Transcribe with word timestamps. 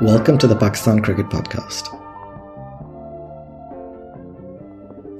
Welcome 0.00 0.38
to 0.38 0.46
the 0.46 0.54
Pakistan 0.54 1.02
Cricket 1.02 1.26
Podcast. 1.26 1.88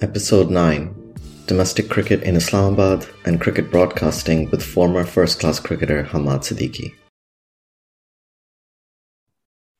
Episode 0.00 0.50
9 0.50 1.14
Domestic 1.46 1.88
Cricket 1.88 2.22
in 2.22 2.36
Islamabad 2.36 3.04
and 3.24 3.40
Cricket 3.40 3.72
Broadcasting 3.72 4.48
with 4.50 4.62
former 4.62 5.04
first 5.04 5.40
class 5.40 5.58
cricketer 5.58 6.04
Hammad 6.04 6.42
Siddiqui. 6.42 6.94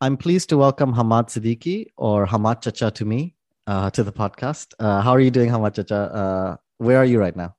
I'm 0.01 0.17
pleased 0.17 0.49
to 0.49 0.59
welcome 0.59 0.95
Hammad 0.95 1.27
Siddiqui, 1.27 1.93
or 1.97 2.27
Hammad 2.27 2.63
Chacha 2.63 2.91
to 2.91 3.05
me, 3.05 3.37
uh, 3.69 3.91
to 3.91 4.03
the 4.03 4.13
podcast. 4.13 4.75
Uh, 4.81 5.01
how 5.01 5.13
are 5.13 5.21
you 5.21 5.31
doing, 5.31 5.49
Hammad 5.49 5.75
Chacha? 5.75 5.95
Uh, 5.95 6.57
where 6.79 6.97
are 6.97 7.05
you 7.05 7.21
right 7.21 7.37
now? 7.37 7.55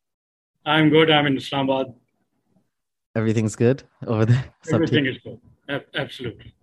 I'm 0.66 0.90
good. 0.90 1.10
I'm 1.12 1.26
in 1.28 1.38
Islamabad. 1.38 1.94
Everything's 3.16 3.56
good 3.56 3.84
over 4.06 4.26
there? 4.26 4.46
Everything 4.74 5.06
is 5.06 5.18
good. 5.24 5.40
Absolutely. 5.96 6.54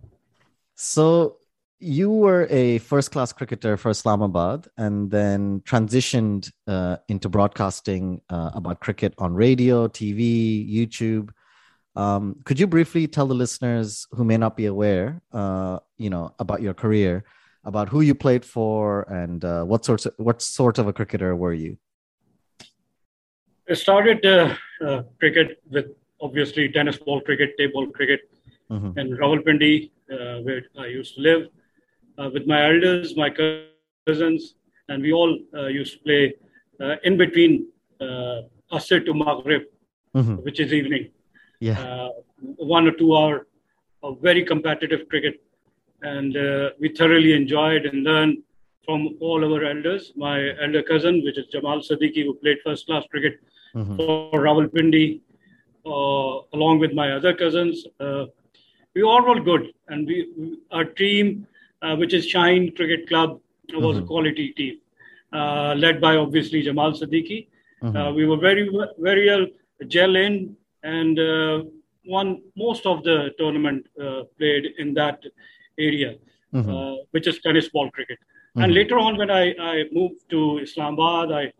So 0.75 1.37
you 1.79 2.09
were 2.09 2.47
a 2.49 2.79
first 2.79 3.11
class 3.11 3.31
cricketer 3.31 3.77
for 3.77 3.89
Islamabad 3.89 4.67
and 4.77 5.11
then 5.11 5.61
transitioned 5.61 6.51
uh, 6.67 6.97
into 7.07 7.29
broadcasting 7.29 8.21
uh, 8.29 8.51
about 8.53 8.79
cricket 8.79 9.13
on 9.17 9.33
radio, 9.33 9.87
TV, 9.87 10.67
YouTube. 10.69 11.29
Um, 11.95 12.37
could 12.45 12.59
you 12.59 12.67
briefly 12.67 13.07
tell 13.07 13.27
the 13.27 13.35
listeners 13.35 14.07
who 14.11 14.23
may 14.23 14.37
not 14.37 14.55
be 14.55 14.65
aware, 14.65 15.21
uh, 15.31 15.79
you 15.97 16.09
know, 16.09 16.33
about 16.39 16.61
your 16.61 16.73
career, 16.73 17.23
about 17.63 17.89
who 17.89 18.01
you 18.01 18.15
played 18.15 18.45
for 18.45 19.01
and 19.03 19.43
uh, 19.43 19.63
what 19.63 19.85
sorts 19.85 20.05
of, 20.05 20.13
what 20.17 20.41
sort 20.41 20.77
of 20.79 20.87
a 20.87 20.93
cricketer 20.93 21.35
were 21.35 21.53
you? 21.53 21.77
I 23.69 23.73
started 23.73 24.25
uh, 24.25 24.55
uh, 24.85 25.03
cricket 25.19 25.61
with 25.69 25.87
obviously 26.21 26.69
tennis 26.69 26.97
ball 26.97 27.19
cricket, 27.19 27.57
table 27.57 27.87
cricket, 27.87 28.21
mm-hmm. 28.71 28.97
in 28.97 29.17
Rawalpindi, 29.17 29.91
uh, 30.11 30.41
where 30.41 30.63
I 30.79 30.85
used 30.87 31.15
to 31.15 31.21
live, 31.21 31.47
uh, 32.17 32.29
with 32.33 32.47
my 32.47 32.65
elders, 32.65 33.17
my 33.17 33.29
cousins, 33.29 34.55
and 34.87 35.03
we 35.03 35.11
all 35.11 35.37
uh, 35.53 35.67
used 35.67 35.93
to 35.93 35.99
play 35.99 36.33
uh, 36.79 36.95
in 37.03 37.17
between 37.17 37.67
uh, 37.99 38.43
Asr 38.71 39.05
to 39.05 39.13
Maghrib, 39.13 39.63
mm-hmm. 40.15 40.35
which 40.35 40.59
is 40.59 40.73
evening. 40.73 41.11
Yeah. 41.59 42.09
one 42.57 42.87
or 42.87 42.91
two 42.91 43.17
hour 43.17 43.47
of 44.03 44.21
very 44.21 44.45
competitive 44.45 45.09
cricket. 45.09 45.41
And 46.03 46.35
we 46.79 46.89
thoroughly 46.89 47.33
enjoyed 47.33 47.85
and 47.87 48.03
learned 48.03 48.37
from 48.87 49.17
all 49.19 49.43
our 49.45 49.63
elders. 49.65 50.13
My 50.15 50.37
elder 50.63 50.81
cousin, 50.81 51.23
which 51.23 51.37
is 51.37 51.47
Jamal 51.47 51.79
Siddiqui, 51.79 52.23
who 52.23 52.33
played 52.35 52.57
first 52.63 52.85
class 52.87 53.03
cricket 53.11 53.39
mm-hmm. 53.75 53.97
for 53.97 54.31
Rawalpindi, 54.31 55.19
uh, 55.85 56.57
along 56.57 56.79
with 56.79 56.93
my 56.93 57.11
other 57.11 57.33
cousins. 57.33 57.85
Uh, 57.99 58.25
we 58.95 59.03
all 59.03 59.21
were 59.29 59.39
good, 59.39 59.73
and 59.89 60.07
we 60.07 60.17
our 60.71 60.85
team, 60.85 61.45
uh, 61.81 61.95
which 61.95 62.13
is 62.13 62.25
Shaheen 62.33 62.75
Cricket 62.75 63.07
Club, 63.09 63.39
was 63.73 63.97
mm-hmm. 63.97 64.05
a 64.05 64.07
quality 64.07 64.47
team, 64.53 64.77
uh, 65.33 65.73
led 65.77 65.99
by 66.01 66.15
obviously 66.15 66.63
Jamal 66.63 66.93
Siddiqui. 66.93 67.47
Mm-hmm. 67.83 67.97
Uh, 67.97 68.11
we 68.13 68.25
were 68.25 68.37
very 68.37 68.69
very 68.97 69.27
well 69.29 69.45
gel 69.87 70.15
in 70.15 70.55
and 70.83 71.19
uh, 71.19 71.63
won 72.05 72.41
most 72.55 72.85
of 72.85 73.03
the 73.03 73.17
tournament 73.37 73.85
played 74.39 74.65
in 74.79 74.93
that 74.93 75.21
area, 75.77 76.15
mm-hmm. 76.53 77.03
Which 77.11 77.27
is 77.27 77.39
tennis 77.39 77.69
ball 77.69 77.91
cricket. 77.91 78.17
And 78.57 78.65
mm-hmm. 78.65 78.73
later 78.73 78.99
on, 78.99 79.17
when 79.17 79.31
I, 79.31 79.53
I 79.59 79.83
moved 79.91 80.29
to 80.29 80.59
Islamabad, 80.59 81.31
I 81.31 81.53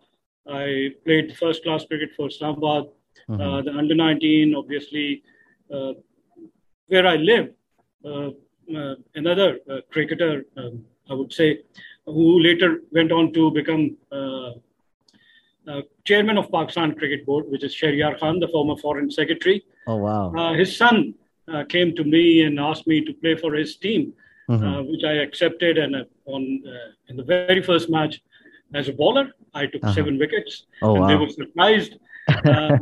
I 0.49 0.91
played 1.05 1.35
first 1.37 1.63
class 1.63 1.85
cricket 1.85 2.11
for 2.15 2.27
Islamabad, 2.27 2.83
mm-hmm. 3.29 3.65
the 3.65 3.71
under 3.77 3.95
19, 3.95 4.55
obviously 4.55 5.23
where 6.87 7.05
I 7.05 7.15
live, 7.17 7.49
uh, 8.03 8.29
uh, 8.75 8.95
another 9.15 9.59
uh, 9.69 9.77
cricketer, 9.91 10.45
um, 10.57 10.83
I 11.09 11.13
would 11.13 11.31
say, 11.31 11.61
who 12.05 12.39
later 12.39 12.81
went 12.91 13.11
on 13.11 13.33
to 13.33 13.51
become 13.51 13.97
chairman 16.05 16.37
of 16.37 16.49
Pakistan 16.49 16.95
Cricket 16.95 17.25
Board, 17.25 17.45
which 17.49 17.63
is 17.63 17.75
Shahryar 17.75 18.17
Khan, 18.17 18.39
the 18.39 18.47
former 18.47 18.77
foreign 18.77 19.11
secretary. 19.11 19.65
Oh, 19.87 19.97
wow. 19.97 20.53
his 20.53 20.75
son 20.75 21.13
came 21.67 21.95
to 21.95 22.03
me 22.03 22.43
and 22.43 22.59
asked 22.59 22.87
me 22.87 23.03
to 23.03 23.13
play 23.13 23.35
for 23.35 23.53
his 23.53 23.75
team, 23.75 24.13
mm-hmm. 24.49 24.91
which 24.91 25.03
I 25.03 25.13
accepted. 25.13 25.77
And 25.77 26.05
on 26.25 26.63
in 27.09 27.17
the 27.17 27.23
very 27.23 27.61
first 27.61 27.89
match, 27.89 28.21
as 28.73 28.89
a 28.89 28.93
bowler, 28.93 29.31
I 29.53 29.65
took 29.65 29.83
uh-huh. 29.83 29.93
seven 29.93 30.17
wickets. 30.17 30.65
Oh, 30.81 30.95
and 30.95 31.01
wow. 31.01 31.07
they 31.07 31.15
were 31.15 31.29
surprised. 31.29 31.95
Uh, 32.29 32.77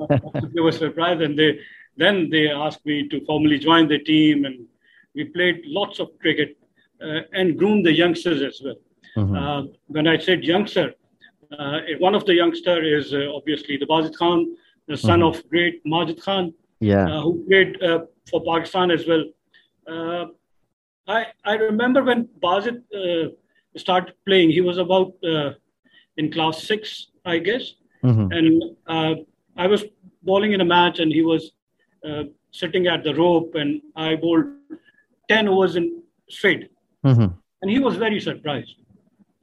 they 0.56 0.60
were 0.60 0.72
surprised, 0.72 1.22
and 1.22 1.38
they 1.38 1.60
then 1.98 2.32
they 2.32 2.50
asked 2.50 2.84
me 2.84 3.08
to 3.08 3.24
formally 3.26 3.60
join 3.60 3.88
the 3.88 4.00
team, 4.00 4.44
and 4.46 4.66
we 5.14 5.24
played 5.26 5.62
lots 5.66 6.00
of 6.00 6.10
cricket 6.20 6.58
uh, 7.00 7.22
and 7.32 7.56
groomed 7.56 7.86
the 7.86 7.94
youngsters 7.94 8.42
as 8.42 8.60
well. 8.64 8.76
Mm-hmm. 9.18 9.36
Uh, 9.36 9.64
when 9.88 10.08
I 10.08 10.18
said 10.18 10.44
youngster, 10.44 10.94
uh, 11.58 11.80
one 12.00 12.16
of 12.16 12.26
the 12.26 12.34
youngster 12.34 12.84
is 12.84 13.14
uh, 13.14 13.32
obviously 13.34 13.78
the 13.78 13.86
Bazid 13.86 14.16
Khan, 14.18 14.56
the 14.88 14.98
son 14.98 15.20
mm-hmm. 15.20 15.40
of 15.40 15.50
great 15.50 15.82
Majid 15.86 16.22
Khan, 16.22 16.54
yeah. 16.80 17.06
Uh, 17.06 17.22
who 17.22 17.46
played 17.48 17.82
uh, 17.82 18.06
for 18.30 18.44
Pakistan 18.44 18.92
as 18.92 19.06
well. 19.08 19.26
I 21.08 21.28
I 21.44 21.56
remember 21.56 22.04
when 22.04 22.28
Bazid 22.42 22.84
started 23.78 24.16
playing, 24.26 24.50
he 24.52 24.62
was 24.62 24.78
about 24.78 25.14
in 26.18 26.32
class 26.32 26.64
six, 26.64 27.08
I 27.26 27.40
guess, 27.40 27.74
mm-hmm. 28.04 28.32
and 28.32 29.26
I 29.58 29.68
was 29.68 29.84
bowling 30.24 30.54
in 30.54 30.62
a 30.62 30.66
match, 30.66 31.00
and 31.00 31.12
he 31.12 31.22
was 31.22 31.52
uh, 32.06 32.24
sitting 32.52 32.88
at 32.88 33.04
the 33.04 33.14
rope, 33.16 33.56
and 33.56 33.82
I 33.96 34.16
bowled 34.16 34.46
10 35.30 35.48
overs 35.48 35.76
in 35.76 36.04
straight. 36.30 36.72
Mm-hmm. 37.06 37.28
And 37.62 37.72
he 37.72 37.80
was 37.80 37.96
very 37.96 38.20
surprised. 38.20 38.76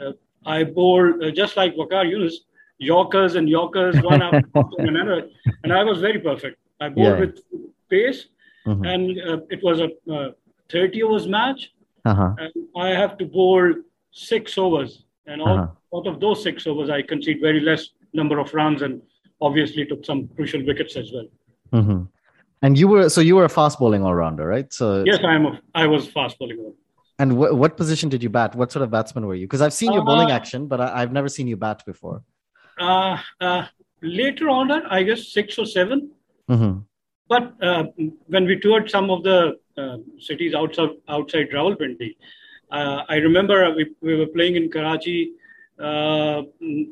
Uh, 0.01 0.13
I 0.45 0.65
bowled 0.65 1.23
uh, 1.23 1.31
just 1.31 1.57
like 1.57 1.75
Waqar 1.75 2.05
Younis, 2.11 2.35
Yorkers 2.79 3.37
and 3.37 3.49
Yorkers, 3.49 4.01
one 4.03 4.23
after 4.23 4.43
another. 4.79 5.29
And 5.63 5.73
I 5.73 5.85
was 5.85 6.01
very 6.01 6.19
perfect. 6.19 6.59
I 6.81 6.89
bowled 6.89 7.19
yeah. 7.19 7.21
with 7.21 7.41
pace, 7.89 8.27
mm-hmm. 8.67 8.85
and 8.85 9.21
uh, 9.21 9.39
it 9.51 9.63
was 9.63 9.81
a 9.81 9.91
uh, 10.13 10.31
30 10.73 11.03
overs 11.03 11.29
match. 11.29 11.71
Uh-huh. 12.05 12.35
And 12.39 12.53
I 12.77 12.89
have 12.89 13.17
to 13.19 13.27
bowl 13.27 13.75
six 14.11 14.59
overs, 14.59 15.05
and 15.27 15.41
all, 15.41 15.59
uh-huh. 15.59 15.99
out 15.99 16.07
of 16.07 16.21
those 16.21 16.43
six 16.43 16.67
overs, 16.67 16.91
I 16.91 17.03
conceded 17.03 17.41
very 17.41 17.61
less 17.61 17.91
number 18.13 18.39
of 18.39 18.53
runs 18.53 18.83
and 18.83 19.01
obviously 19.41 19.85
took 19.85 20.05
some 20.05 20.29
crucial 20.35 20.65
wickets 20.65 20.97
as 20.97 21.13
well. 21.13 21.29
Mm-hmm. 21.73 22.03
And 22.63 22.79
you 22.79 22.89
were 22.89 23.09
so 23.09 23.21
you 23.21 23.37
were 23.37 23.45
a 23.45 23.49
fast 23.49 23.79
bowling 23.79 24.05
all 24.05 24.15
rounder, 24.15 24.47
right? 24.47 24.73
So 24.73 25.03
yes, 25.05 25.19
I 25.25 25.35
am. 25.35 25.47
A, 25.47 25.61
I 25.75 25.87
was 25.87 26.09
fast 26.09 26.39
bowling. 26.39 26.59
all. 26.59 26.77
And 27.19 27.33
wh- 27.33 27.55
what 27.55 27.77
position 27.77 28.09
did 28.09 28.23
you 28.23 28.31
bat? 28.31 28.55
What 28.55 28.73
sort 28.73 28.83
of 28.85 28.91
batsman 28.91 29.27
were 29.27 29.35
you? 29.35 29.47
Because 29.47 29.61
I've 29.61 29.73
seen 29.73 29.93
your 29.93 30.05
bowling 30.05 30.31
uh, 30.31 30.35
action, 30.35 30.67
but 30.67 30.81
I- 30.81 31.01
have 31.01 31.13
never 31.13 31.29
seen 31.29 31.47
you 31.47 31.57
bat 31.57 31.83
before. 31.85 32.23
Uh, 32.79 33.19
uh, 33.41 33.67
later 34.03 34.49
on, 34.49 34.71
I 34.71 35.03
guess 35.03 35.29
six 35.33 35.59
or 35.59 35.67
7 35.67 36.11
mm-hmm. 36.51 36.79
But 37.29 37.55
uh, 37.63 37.85
when 38.27 38.45
we 38.47 38.59
toured 38.61 38.91
some 38.91 39.11
of 39.11 39.23
the 39.23 39.59
uh, 39.77 39.97
cities 40.19 40.55
outside 40.55 40.91
outside 41.09 41.51
Rawalpindi, 41.51 42.17
uh, 42.71 43.03
I 43.09 43.17
remember 43.17 43.75
we, 43.75 43.87
we 44.01 44.17
were 44.17 44.27
playing 44.27 44.57
in 44.57 44.71
Karachi, 44.71 45.33
uh, 45.79 46.43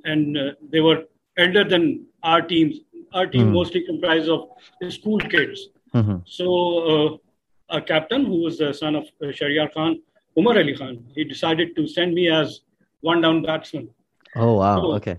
and 0.05 0.37
uh, 0.37 0.53
they 0.71 0.81
were 0.81 1.05
elder 1.37 1.65
than 1.65 2.07
our 2.23 2.43
teams. 2.43 2.77
Our 3.13 3.27
team 3.27 3.47
mm-hmm. 3.47 3.55
mostly 3.55 3.85
comprised 3.85 4.29
of 4.29 4.49
school 4.89 5.19
kids. 5.19 5.69
Mm-hmm. 5.95 6.19
So 6.25 7.21
a 7.69 7.81
captain 7.81 8.25
who 8.25 8.43
was 8.43 8.59
the 8.59 8.73
son 8.73 8.95
of 8.95 9.05
Shahryar 9.21 9.73
Khan, 9.75 10.01
Umar 10.39 10.59
Ali 10.59 10.77
Khan, 10.77 11.05
he 11.15 11.25
decided 11.25 11.75
to 11.77 11.87
send 11.89 12.15
me 12.15 12.31
as 12.31 12.61
one 13.01 13.21
down 13.21 13.43
batsman. 13.43 13.89
Oh 14.37 14.55
wow! 14.55 14.81
So, 14.81 14.93
okay. 14.93 15.17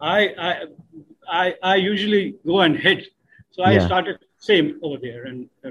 I, 0.00 0.34
I 0.38 0.66
I 1.28 1.54
I 1.62 1.76
usually 1.76 2.34
go 2.46 2.60
and 2.60 2.76
hit, 2.76 3.08
so 3.52 3.62
I 3.62 3.72
yeah. 3.72 3.86
started 3.86 4.18
same 4.38 4.78
over 4.82 4.96
there 5.00 5.24
and 5.24 5.48
uh, 5.64 5.70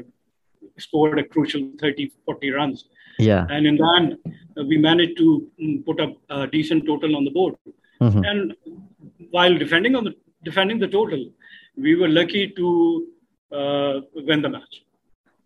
scored 0.77 1.19
a 1.19 1.23
crucial 1.23 1.71
30, 1.79 2.11
40 2.25 2.51
runs. 2.51 2.85
Yeah. 3.19 3.45
And 3.49 3.65
in 3.67 3.75
the 3.77 3.93
end, 3.97 4.17
uh, 4.57 4.63
we 4.63 4.77
managed 4.77 5.17
to 5.17 5.47
um, 5.61 5.83
put 5.85 5.99
up 5.99 6.13
a 6.29 6.47
decent 6.47 6.85
total 6.85 7.15
on 7.15 7.25
the 7.25 7.31
board. 7.31 7.55
Mm-hmm. 8.01 8.23
And 8.23 8.55
while 9.31 9.57
defending 9.57 9.95
on 9.95 10.03
the 10.03 10.15
defending 10.43 10.79
the 10.79 10.87
total, 10.87 11.29
we 11.75 11.95
were 11.95 12.07
lucky 12.07 12.49
to 12.49 13.07
uh, 13.51 14.01
win 14.15 14.41
the 14.41 14.49
match. 14.49 14.83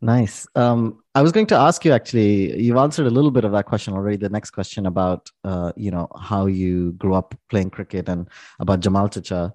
Nice. 0.02 0.48
Um, 0.56 1.04
I 1.16 1.22
was 1.22 1.32
going 1.32 1.48
to 1.48 1.56
ask 1.56 1.84
you 1.84 1.92
actually. 1.92 2.62
You've 2.62 2.78
answered 2.78 3.08
a 3.08 3.10
little 3.10 3.32
bit 3.32 3.44
of 3.44 3.52
that 3.54 3.66
question 3.66 3.94
already. 3.94 4.18
The 4.18 4.30
next 4.30 4.52
question 4.52 4.86
about 4.86 5.30
uh, 5.44 5.72
you 5.76 5.92
know 5.92 6.08
how 6.20 6.46
you 6.46 6.94
grew 6.94 7.14
up 7.14 7.36
playing 7.50 7.72
cricket 7.72 8.08
and 8.08 8.30
about 8.60 8.82
Jamal 8.82 9.10
Chacha 9.10 9.54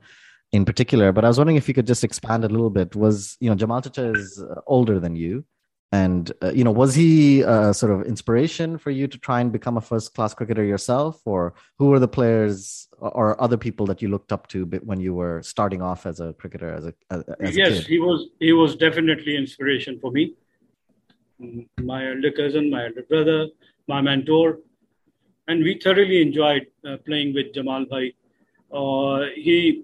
in 0.53 0.65
particular. 0.65 1.13
But 1.13 1.25
I 1.25 1.29
was 1.29 1.39
wondering 1.39 1.57
if 1.57 1.69
you 1.69 1.75
could 1.75 1.87
just 1.87 2.05
expand 2.05 2.45
a 2.45 2.49
little 2.49 2.71
bit. 2.71 2.97
Was 2.97 3.37
you 3.41 3.49
know 3.51 3.57
Jamal 3.57 3.81
Chacha 3.81 4.13
is 4.13 4.43
uh, 4.43 4.61
older 4.67 4.99
than 4.99 5.17
you, 5.17 5.45
and 5.93 6.33
uh, 6.43 6.53
you 6.53 6.65
know 6.65 6.71
was 6.71 6.95
he 6.95 7.43
a 7.43 7.73
sort 7.75 7.93
of 7.93 8.07
inspiration 8.07 8.79
for 8.79 8.91
you 8.91 9.07
to 9.07 9.19
try 9.19 9.41
and 9.41 9.53
become 9.53 9.77
a 9.77 9.81
first 9.81 10.15
class 10.15 10.35
cricketer 10.35 10.65
yourself, 10.65 11.21
or 11.25 11.55
who 11.79 11.87
were 11.87 11.99
the 11.99 12.09
players 12.09 12.89
or 12.99 13.41
other 13.41 13.57
people 13.57 13.87
that 13.87 14.03
you 14.03 14.09
looked 14.09 14.33
up 14.33 14.47
to 14.49 14.65
when 14.85 15.01
you 15.01 15.15
were 15.15 15.43
starting 15.43 15.83
off 15.83 16.07
as 16.07 16.21
a 16.21 16.33
cricketer? 16.35 16.73
As 16.73 16.87
a 16.87 16.95
as 17.41 17.57
yes, 17.57 17.79
a 17.81 17.83
he 17.83 17.99
was 17.99 18.29
he 18.39 18.53
was 18.53 18.77
definitely 18.77 19.37
inspiration 19.37 19.99
for 20.01 20.11
me. 20.11 20.35
My 21.81 22.11
elder 22.11 22.33
cousin, 22.33 22.71
my 22.71 22.87
elder 22.87 23.03
brother, 23.09 23.49
my 23.89 24.01
mentor, 24.03 24.59
and 25.49 25.65
we 25.65 25.79
thoroughly 25.79 26.21
enjoyed 26.21 26.67
uh, 26.87 26.97
playing 27.07 27.35
with 27.35 27.55
Jamal 27.55 27.87
Bhai. 27.87 28.15
Uh, 28.73 29.31
he 29.35 29.83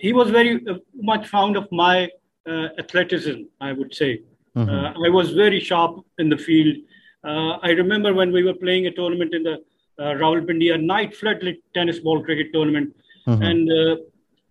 he 0.00 0.12
was 0.12 0.30
very 0.30 0.66
uh, 0.66 0.76
much 1.10 1.28
fond 1.28 1.56
of 1.56 1.70
my 1.70 2.10
uh, 2.48 2.68
athleticism, 2.78 3.42
I 3.60 3.72
would 3.72 3.94
say. 3.94 4.22
Mm-hmm. 4.56 4.70
Uh, 4.70 5.06
I 5.06 5.10
was 5.10 5.30
very 5.32 5.60
sharp 5.60 6.04
in 6.18 6.28
the 6.30 6.38
field. 6.38 6.76
I 7.22 7.70
remember 7.82 8.14
when 8.14 8.32
we 8.32 8.42
were 8.42 8.54
playing 8.54 8.86
a 8.86 8.90
tournament 8.90 9.34
in 9.34 9.42
the 9.42 9.56
uh, 9.98 10.14
Rawalpindi, 10.20 10.74
a 10.74 10.78
night 10.78 11.12
floodlit 11.12 11.58
tennis 11.74 11.98
ball 11.98 12.24
cricket 12.24 12.48
tournament, 12.54 12.96
mm-hmm. 13.28 13.42
and 13.42 13.98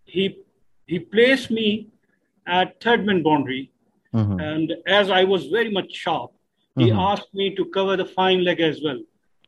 he 0.06 0.38
he 0.86 1.00
placed 1.00 1.50
me 1.50 1.88
at 2.46 2.80
third 2.84 3.06
man 3.08 3.24
boundary, 3.24 3.72
mm-hmm. 4.14 4.40
and 4.40 4.76
as 4.86 5.10
I 5.10 5.24
was 5.24 5.48
very 5.48 5.72
much 5.72 5.92
sharp, 5.92 6.32
he 6.78 6.90
mm-hmm. 6.90 7.00
asked 7.00 7.34
me 7.34 7.56
to 7.56 7.66
cover 7.66 7.98
the 7.98 8.06
fine 8.06 8.44
leg 8.44 8.60
as 8.60 8.82
well. 8.84 9.02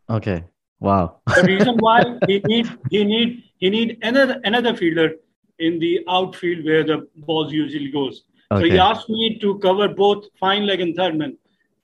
Okay. 0.09 0.44
Wow. 0.80 1.18
the 1.36 1.44
reason 1.44 1.77
why 1.77 2.00
he 2.27 2.39
need 2.51 2.68
he 2.89 3.03
need 3.03 3.44
he 3.59 3.69
need 3.69 4.00
another 4.01 4.42
another 4.44 4.75
fielder 4.75 5.09
in 5.62 5.80
the 5.80 6.04
outfield 6.08 6.66
where 6.66 6.84
the 6.84 7.08
balls 7.16 7.52
usually 7.54 7.92
goes. 7.92 8.24
Okay. 8.52 8.63
So 8.63 8.72
he 8.72 8.80
asked 8.80 9.10
me 9.10 9.40
to 9.40 9.60
cover 9.60 9.88
both 9.88 10.25
fine 10.40 10.66
leg 10.66 10.81
and 10.81 10.96
third 10.96 11.18
man, 11.18 11.38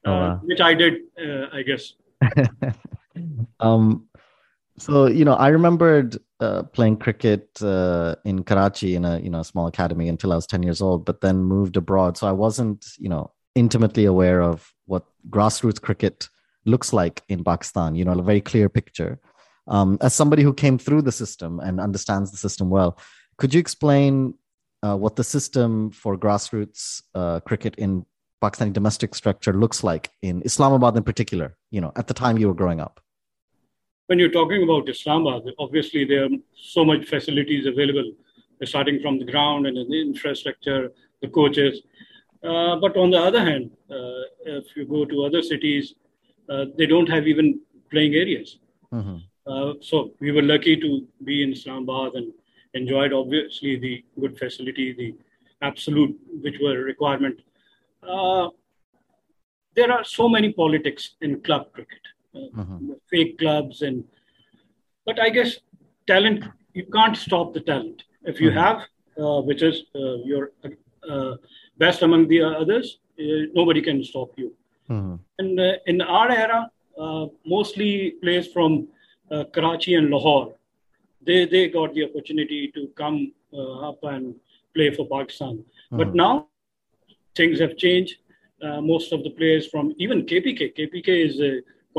uh, 0.06 0.10
oh, 0.10 0.20
wow. 0.20 0.42
which 0.44 0.60
I 0.60 0.74
did, 0.74 0.96
uh, 1.22 1.46
I 1.54 1.62
guess. 1.62 1.94
um, 3.60 4.08
so 4.78 5.08
you 5.08 5.26
know, 5.26 5.34
I 5.34 5.48
remembered 5.48 6.18
uh, 6.40 6.64
playing 6.64 6.98
cricket 6.98 7.50
uh, 7.62 8.16
in 8.26 8.44
Karachi 8.44 8.96
in 8.96 9.06
a 9.06 9.20
you 9.20 9.30
know 9.30 9.44
small 9.44 9.68
academy 9.68 10.10
until 10.10 10.34
I 10.34 10.36
was 10.36 10.48
ten 10.48 10.64
years 10.64 10.82
old, 10.82 11.06
but 11.06 11.22
then 11.22 11.44
moved 11.44 11.78
abroad. 11.78 12.18
So 12.18 12.28
I 12.28 12.32
wasn't 12.34 12.86
you 12.98 13.10
know 13.10 13.32
intimately 13.56 14.06
aware 14.06 14.42
of 14.42 14.72
what 14.86 15.06
grassroots 15.30 15.82
cricket 15.82 16.30
looks 16.66 16.94
like 16.94 17.24
in 17.30 17.44
Pakistan. 17.44 17.96
You 17.96 18.06
know, 18.06 18.12
a 18.12 18.22
very 18.22 18.42
clear 18.42 18.70
picture. 18.70 19.20
Um, 19.68 19.98
as 20.02 20.14
somebody 20.14 20.44
who 20.44 20.54
came 20.54 20.78
through 20.78 21.02
the 21.02 21.12
system 21.12 21.60
and 21.60 21.80
understands 21.80 22.32
the 22.32 22.38
system 22.38 22.70
well, 22.70 22.98
could 23.38 23.54
you 23.54 23.60
explain 23.60 24.34
uh, 24.84 24.96
what 24.96 25.16
the 25.16 25.24
system 25.24 25.92
for 25.92 26.18
grassroots 26.18 27.02
uh, 27.16 27.40
cricket 27.42 27.76
in 27.76 28.06
Pakistani 28.42 28.74
domestic 28.74 29.16
structure 29.16 29.54
looks 29.54 29.84
like 29.84 30.12
in 30.22 30.42
Islamabad 30.46 30.96
in 30.96 31.04
particular, 31.04 31.58
you 31.72 31.82
know, 31.82 31.92
at 31.96 32.08
the 32.08 32.14
time 32.14 32.38
you 32.38 32.48
were 32.48 32.54
growing 32.54 32.80
up? 32.80 33.00
When 34.08 34.20
you're 34.20 34.32
talking 34.32 34.64
about 34.64 34.88
Islamabad, 34.88 35.54
obviously 35.60 36.06
there 36.06 36.26
are 36.26 36.30
so 36.56 36.86
much 36.86 37.06
facilities 37.06 37.66
available, 37.66 38.12
starting 38.64 39.02
from 39.02 39.20
the 39.20 39.26
ground 39.26 39.68
and 39.68 39.76
the 39.76 40.02
infrastructure, 40.02 40.92
the 41.22 41.28
coaches. 41.28 41.82
Uh, 42.44 42.76
but 42.78 42.96
on 42.96 43.10
the 43.10 43.20
other 43.20 43.44
hand, 43.44 43.72
uh, 43.90 44.22
if 44.46 44.76
you 44.76 44.86
go 44.86 45.04
to 45.04 45.26
other 45.26 45.42
cities, 45.42 45.96
uh, 46.50 46.66
they 46.78 46.86
don't 46.86 47.10
have 47.10 47.28
even 47.28 47.60
playing 47.92 48.14
areas. 48.16 48.60
Mm-hmm. 48.94 49.18
Uh, 49.46 49.74
so 49.82 50.12
we 50.20 50.32
were 50.32 50.42
lucky 50.42 50.78
to 50.78 51.08
be 51.24 51.44
in 51.44 51.52
Islamabad 51.54 52.14
and 52.14 52.32
enjoyed 52.74 53.14
obviously 53.14 53.78
the 53.78 54.04
good 54.20 54.38
facility, 54.38 54.94
the 54.94 55.16
absolute 55.62 56.18
which 56.42 56.56
were 56.62 56.84
requirement. 56.84 57.40
Uh, 58.08 58.50
there 59.76 59.92
are 59.92 60.04
so 60.04 60.28
many 60.28 60.54
politics 60.54 61.16
in 61.22 61.42
club 61.42 61.72
cricket, 61.74 62.02
uh, 62.36 62.40
mm-hmm. 62.40 62.92
fake 63.10 63.38
clubs, 63.38 63.82
and 63.82 64.04
but 65.06 65.20
I 65.20 65.30
guess 65.30 65.58
talent 66.08 66.44
you 66.74 66.86
can't 66.94 67.18
stop 67.18 67.54
the 67.54 67.62
talent. 67.62 68.04
If 68.24 68.42
you 68.42 68.50
mm-hmm. 68.50 68.60
have, 68.60 68.82
uh, 69.20 69.42
which 69.42 69.62
is 69.62 69.84
uh, 69.96 70.18
your 70.24 70.52
uh, 71.10 71.36
best 71.78 72.02
among 72.02 72.28
the 72.28 72.42
others, 72.42 73.00
uh, 73.20 73.50
nobody 73.54 73.82
can 73.82 74.04
stop 74.04 74.32
you. 74.38 74.54
Mm-hmm. 74.90 75.16
And 75.40 75.60
in 75.86 76.02
our 76.02 76.32
era, 76.32 76.70
mostly 77.46 78.12
players 78.22 78.48
from 78.52 78.88
Karachi 79.54 79.96
and 79.96 80.10
Lahore 80.10 80.54
they 81.28 81.46
they 81.46 81.64
got 81.70 81.94
the 81.94 82.04
opportunity 82.10 82.72
to 82.76 82.88
come 83.02 83.18
uh, 83.54 83.90
up 83.90 84.00
and 84.04 84.36
play 84.74 84.90
for 84.96 85.08
Pakistan. 85.08 85.56
Mm-hmm. 85.58 85.98
But 85.98 86.16
now 86.16 86.48
things 87.36 87.60
have 87.60 87.78
changed. 87.78 88.16
Uh, 88.62 88.82
most 88.82 89.12
of 89.12 89.24
the 89.24 89.30
players 89.30 89.68
from 89.68 89.94
even 89.98 90.26
KPK, 90.26 90.76
KPK 90.78 91.10
is 91.30 91.40
uh, 91.40 91.50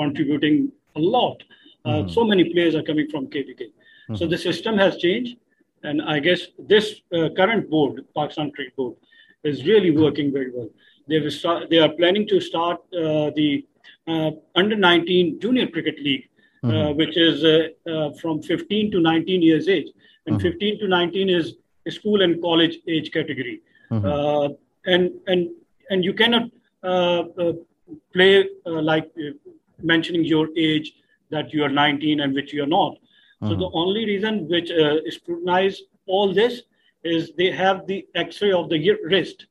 contributing 0.00 0.72
a 0.96 1.00
lot. 1.00 1.42
Mm-hmm. 1.86 2.10
So 2.10 2.24
many 2.24 2.52
players 2.52 2.74
are 2.74 2.82
coming 2.82 3.08
from 3.08 3.26
KPK. 3.26 3.60
Mm-hmm. 3.60 4.16
So 4.16 4.26
the 4.26 4.38
system 4.38 4.76
has 4.78 4.96
changed, 4.96 5.36
and 5.84 6.02
I 6.02 6.18
guess 6.18 6.40
this 6.58 7.00
uh, 7.12 7.28
current 7.36 7.70
board, 7.70 8.04
Pakistan 8.16 8.50
Cricket 8.50 8.76
Board, 8.76 8.96
is 9.44 9.64
really 9.64 9.92
working 9.96 10.32
very 10.32 10.50
well. 10.50 10.68
They've 11.06 11.32
start, 11.32 11.70
they 11.70 11.78
are 11.78 11.88
planning 11.88 12.26
to 12.28 12.40
start 12.40 12.80
uh, 12.92 13.30
the 13.36 13.64
uh, 14.06 14.30
under 14.54 14.76
19 14.76 15.40
junior 15.40 15.68
cricket 15.68 15.98
league 16.02 16.24
uh, 16.24 16.37
mm-hmm. 16.64 16.96
which 16.96 17.16
is 17.16 17.44
uh, 17.44 17.68
uh, 17.90 18.12
from 18.14 18.42
15 18.42 18.90
to 18.92 19.00
19 19.00 19.42
years 19.42 19.68
age. 19.68 19.88
And 20.26 20.36
mm-hmm. 20.36 20.48
15 20.48 20.80
to 20.80 20.88
19 20.88 21.30
is 21.30 21.54
school 21.88 22.22
and 22.22 22.40
college 22.42 22.78
age 22.86 23.12
category. 23.12 23.62
Mm-hmm. 23.90 24.52
and 24.84 25.12
and 25.28 25.48
and 25.90 26.04
you 26.04 26.12
cannot 26.12 26.50
play 28.12 28.46
like 28.66 29.10
mentioning 29.82 30.24
your 30.24 30.48
age 30.58 30.92
that 31.30 31.54
you 31.54 31.64
are 31.64 31.70
19 31.70 32.20
and 32.20 32.34
which 32.34 32.52
you 32.52 32.62
are 32.64 32.72
not. 32.80 32.98
So 33.42 33.54
the 33.54 33.70
only 33.72 34.04
reason 34.04 34.48
which 34.48 34.70
uh, 34.70 34.96
scrutinize 35.10 35.80
all 36.06 36.34
this 36.34 36.62
is 37.04 37.32
they 37.36 37.50
have 37.52 37.86
the 37.86 38.04
X-ray 38.14 38.50
of 38.52 38.68
the 38.68 38.78
wrist 39.04 39.46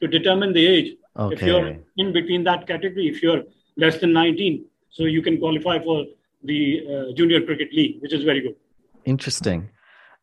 to 0.00 0.08
determine 0.08 0.52
the 0.52 0.66
age. 0.66 0.96
Okay. 1.18 1.34
If 1.34 1.42
you're 1.42 1.76
in 1.98 2.12
between 2.12 2.44
that 2.44 2.66
category, 2.66 3.08
if 3.08 3.22
you're 3.22 3.42
less 3.76 3.98
than 3.98 4.12
19, 4.12 4.64
so 4.90 5.04
you 5.04 5.20
can 5.20 5.38
qualify 5.38 5.82
for 5.82 6.06
the 6.42 6.80
uh, 6.88 7.14
junior 7.14 7.44
cricket 7.44 7.72
league, 7.72 8.00
which 8.02 8.12
is 8.12 8.24
very 8.24 8.40
good. 8.40 8.56
Interesting. 9.04 9.70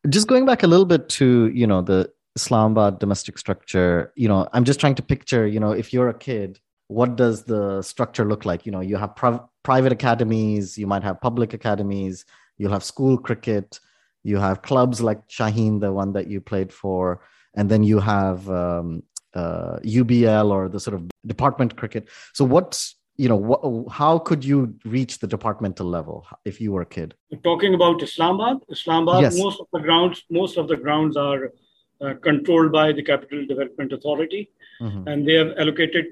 Just 0.08 0.28
going 0.28 0.46
back 0.46 0.62
a 0.62 0.66
little 0.66 0.86
bit 0.86 1.08
to 1.20 1.48
you 1.48 1.66
know 1.66 1.82
the 1.82 2.10
Islamabad 2.36 2.98
domestic 2.98 3.38
structure. 3.38 4.12
You 4.16 4.28
know, 4.28 4.48
I'm 4.52 4.64
just 4.64 4.80
trying 4.80 4.96
to 4.96 5.02
picture. 5.02 5.46
You 5.46 5.60
know, 5.60 5.72
if 5.72 5.92
you're 5.92 6.08
a 6.08 6.14
kid 6.14 6.60
what 6.88 7.16
does 7.16 7.44
the 7.44 7.82
structure 7.82 8.24
look 8.24 8.44
like? 8.44 8.66
You 8.66 8.72
know, 8.72 8.80
you 8.80 8.96
have 8.96 9.16
pri- 9.16 9.40
private 9.62 9.92
academies, 9.92 10.76
you 10.76 10.86
might 10.86 11.02
have 11.02 11.20
public 11.20 11.54
academies, 11.54 12.24
you'll 12.58 12.72
have 12.72 12.84
school 12.84 13.16
cricket, 13.18 13.80
you 14.22 14.38
have 14.38 14.62
clubs 14.62 15.00
like 15.00 15.26
Shaheen, 15.28 15.80
the 15.80 15.92
one 15.92 16.12
that 16.12 16.28
you 16.28 16.40
played 16.40 16.72
for, 16.72 17.20
and 17.54 17.70
then 17.70 17.82
you 17.82 18.00
have 18.00 18.48
um, 18.50 19.02
uh, 19.34 19.78
UBL 19.84 20.50
or 20.50 20.68
the 20.68 20.80
sort 20.80 20.94
of 20.94 21.08
department 21.26 21.76
cricket. 21.76 22.08
So, 22.32 22.44
what's 22.44 22.96
you 23.16 23.28
know, 23.28 23.36
what, 23.36 23.92
how 23.92 24.18
could 24.18 24.44
you 24.44 24.74
reach 24.84 25.18
the 25.20 25.26
departmental 25.26 25.86
level 25.86 26.26
if 26.44 26.60
you 26.60 26.72
were 26.72 26.82
a 26.82 26.86
kid? 26.86 27.14
Talking 27.44 27.74
about 27.74 28.02
Islamabad, 28.02 28.58
Islamabad, 28.68 29.22
yes. 29.22 29.38
most 29.38 29.60
of 29.60 29.66
the 29.72 29.80
grounds, 29.80 30.24
most 30.30 30.56
of 30.56 30.66
the 30.66 30.76
grounds 30.76 31.16
are 31.16 31.52
uh, 32.00 32.14
controlled 32.22 32.72
by 32.72 32.92
the 32.92 33.02
Capital 33.02 33.46
Development 33.46 33.92
Authority, 33.92 34.50
mm-hmm. 34.80 35.06
and 35.06 35.26
they 35.28 35.34
have 35.34 35.52
allocated 35.58 36.06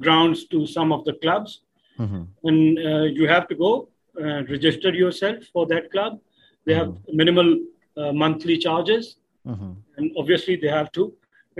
grounds 0.00 0.46
to 0.46 0.66
some 0.66 0.90
of 0.90 1.04
the 1.04 1.12
clubs. 1.14 1.60
Mm-hmm. 1.98 2.22
And 2.44 2.78
uh, 2.78 3.02
you 3.02 3.28
have 3.28 3.46
to 3.48 3.54
go 3.54 3.88
uh, 4.18 4.44
register 4.44 4.92
yourself 4.94 5.44
for 5.52 5.66
that 5.66 5.90
club. 5.92 6.18
They 6.64 6.72
mm-hmm. 6.72 6.92
have 6.92 7.14
minimal 7.14 7.58
uh, 7.98 8.12
monthly 8.12 8.56
charges, 8.56 9.16
mm-hmm. 9.46 9.72
and 9.98 10.12
obviously 10.16 10.56
they 10.56 10.68
have 10.68 10.90
to 10.92 11.12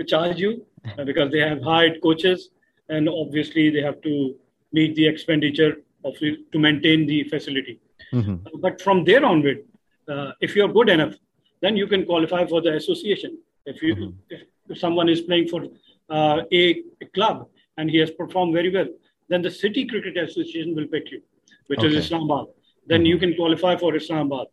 charge 0.07 0.39
you 0.39 0.65
because 1.05 1.31
they 1.31 1.39
have 1.41 1.61
hired 1.61 2.01
coaches, 2.01 2.49
and 2.89 3.07
obviously 3.07 3.69
they 3.69 3.81
have 3.81 4.01
to 4.01 4.35
meet 4.73 4.95
the 4.95 5.07
expenditure 5.07 5.77
of 6.03 6.13
to 6.19 6.59
maintain 6.59 7.05
the 7.05 7.23
facility. 7.25 7.79
Mm-hmm. 8.11 8.59
But 8.59 8.81
from 8.81 9.03
there 9.03 9.25
onward, 9.25 9.63
uh, 10.07 10.31
if 10.41 10.55
you're 10.55 10.67
good 10.67 10.89
enough, 10.89 11.13
then 11.61 11.77
you 11.77 11.87
can 11.87 12.05
qualify 12.05 12.45
for 12.45 12.61
the 12.61 12.75
association. 12.75 13.37
If 13.65 13.81
you 13.81 13.95
mm-hmm. 13.95 14.17
if, 14.29 14.41
if, 14.69 14.77
someone 14.77 15.09
is 15.09 15.21
playing 15.21 15.47
for 15.47 15.63
uh, 16.09 16.41
a, 16.51 16.83
a, 17.01 17.05
club 17.13 17.47
and 17.77 17.89
he 17.89 17.97
has 17.97 18.11
performed 18.11 18.53
very 18.53 18.71
well, 18.73 18.87
then 19.29 19.41
the 19.41 19.51
City 19.51 19.85
Cricket 19.85 20.17
Association 20.17 20.75
will 20.75 20.87
pick 20.87 21.09
you, 21.11 21.21
which 21.67 21.79
okay. 21.79 21.87
is 21.87 22.05
Islamabad. 22.05 22.47
Then 22.85 22.99
mm-hmm. 22.99 23.05
you 23.05 23.17
can 23.17 23.35
qualify 23.35 23.77
for 23.77 23.95
Islamabad. 23.95 24.47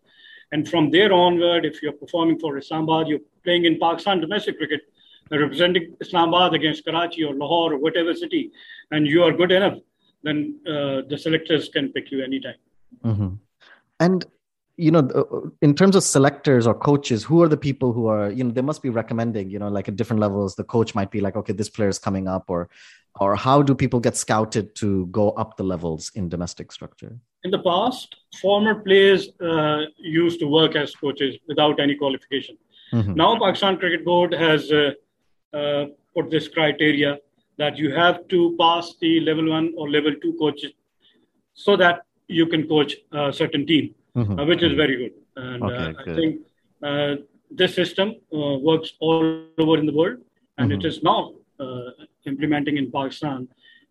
And 0.53 0.69
from 0.69 0.91
there 0.91 1.13
onward, 1.13 1.65
if 1.65 1.83
you're 1.83 1.93
performing 1.93 2.39
for 2.39 2.57
Islamabad, 2.57 3.09
you're 3.09 3.27
playing 3.45 3.65
in 3.65 3.79
Pakistan 3.79 4.21
domestic 4.21 4.59
cricket, 4.59 4.83
representing 5.31 5.97
Islamabad 6.01 6.55
against 6.55 6.85
Karachi 6.85 7.25
or 7.25 7.35
Lahore 7.35 7.75
or 7.75 7.79
whatever 7.79 8.15
city, 8.15 8.51
and 8.91 9.07
you 9.07 9.23
are 9.23 9.33
good 9.33 9.53
enough, 9.53 9.79
then 10.23 10.61
uh, 10.67 11.03
the 11.09 11.17
selectors 11.19 11.69
can 11.69 11.93
pick 11.93 12.11
you 12.11 12.23
anytime. 12.23 12.57
Mm-hmm. 13.05 13.35
And 14.01 14.27
you 14.77 14.91
know, 14.91 15.01
uh, 15.15 15.51
in 15.61 15.75
terms 15.75 15.95
of 15.95 16.03
selectors 16.03 16.67
or 16.67 16.75
coaches, 16.75 17.23
who 17.23 17.43
are 17.43 17.49
the 17.49 17.57
people 17.57 17.93
who 17.93 18.07
are 18.07 18.31
you 18.31 18.45
know 18.45 18.51
they 18.51 18.63
must 18.63 18.83
be 18.83 18.89
recommending 18.89 19.51
you 19.51 19.59
know 19.59 19.69
like 19.69 19.89
at 19.89 19.97
different 19.97 20.21
levels. 20.21 20.57
The 20.57 20.65
coach 20.65 20.95
might 20.95 21.11
be 21.11 21.21
like, 21.21 21.37
okay, 21.37 21.53
this 21.53 21.69
player 21.69 21.89
is 21.89 21.99
coming 21.99 22.29
up, 22.29 22.45
or 22.49 22.69
or 23.19 23.37
how 23.37 23.63
do 23.63 23.75
people 23.75 24.01
get 24.01 24.17
scouted 24.17 24.75
to 24.77 25.07
go 25.07 25.31
up 25.33 25.57
the 25.57 25.65
levels 25.65 26.11
in 26.15 26.29
domestic 26.29 26.73
structure? 26.73 27.19
In 27.45 27.51
the 27.51 27.59
past, 27.59 28.17
former 28.41 28.75
players 28.75 29.29
uh, 29.41 29.83
used 29.99 30.41
to 30.41 30.47
work 30.47 30.77
as 30.77 30.95
coaches 30.95 31.37
without 31.49 31.81
any 31.81 31.97
qualification. 31.97 32.57
Mm-hmm. 32.93 33.15
Now, 33.15 33.39
Pakistan 33.39 33.77
Cricket 33.79 34.05
Board 34.05 34.33
has 34.33 34.71
uh, 34.71 34.93
uh, 35.53 35.87
put 36.15 36.31
this 36.31 36.49
criteria 36.49 37.19
that 37.61 37.77
you 37.83 37.89
have 37.95 38.17
to 38.35 38.39
pass 38.59 38.95
the 39.01 39.13
level 39.29 39.51
one 39.57 39.73
or 39.77 39.91
level 39.97 40.15
two 40.23 40.35
coaches 40.43 40.73
so 41.55 41.77
that 41.83 41.97
you 42.39 42.47
can 42.53 42.63
coach 42.67 42.95
a 43.13 43.33
certain 43.41 43.67
team, 43.67 43.95
mm-hmm. 44.17 44.39
uh, 44.39 44.45
which 44.51 44.63
is 44.63 44.73
very 44.83 44.97
good. 45.01 45.15
And 45.37 45.63
okay, 45.65 45.77
uh, 45.77 46.03
I 46.03 46.15
think 46.19 46.41
uh, 46.83 47.13
this 47.51 47.75
system 47.75 48.15
uh, 48.33 48.57
works 48.71 48.95
all 49.01 49.45
over 49.59 49.77
in 49.79 49.87
the 49.91 49.97
world, 50.01 50.19
and 50.59 50.71
mm-hmm. 50.71 50.81
it 50.81 50.91
is 50.91 51.03
now 51.03 51.35
uh, 51.59 51.91
implementing 52.25 52.77
in 52.79 52.91
Pakistan. 52.91 53.49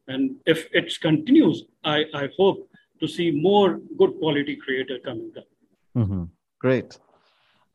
And 0.07 0.38
if 0.45 0.67
it 0.73 0.88
continues, 0.99 1.65
I, 1.83 1.97
I 2.21 2.29
hope 2.38 2.67
to 3.01 3.07
see 3.07 3.29
more 3.31 3.79
good 3.97 4.13
quality 4.19 4.55
creator 4.55 4.97
coming 5.05 5.31
up. 5.38 5.47
Mm-hmm. 5.95 6.23
Great. 6.59 6.97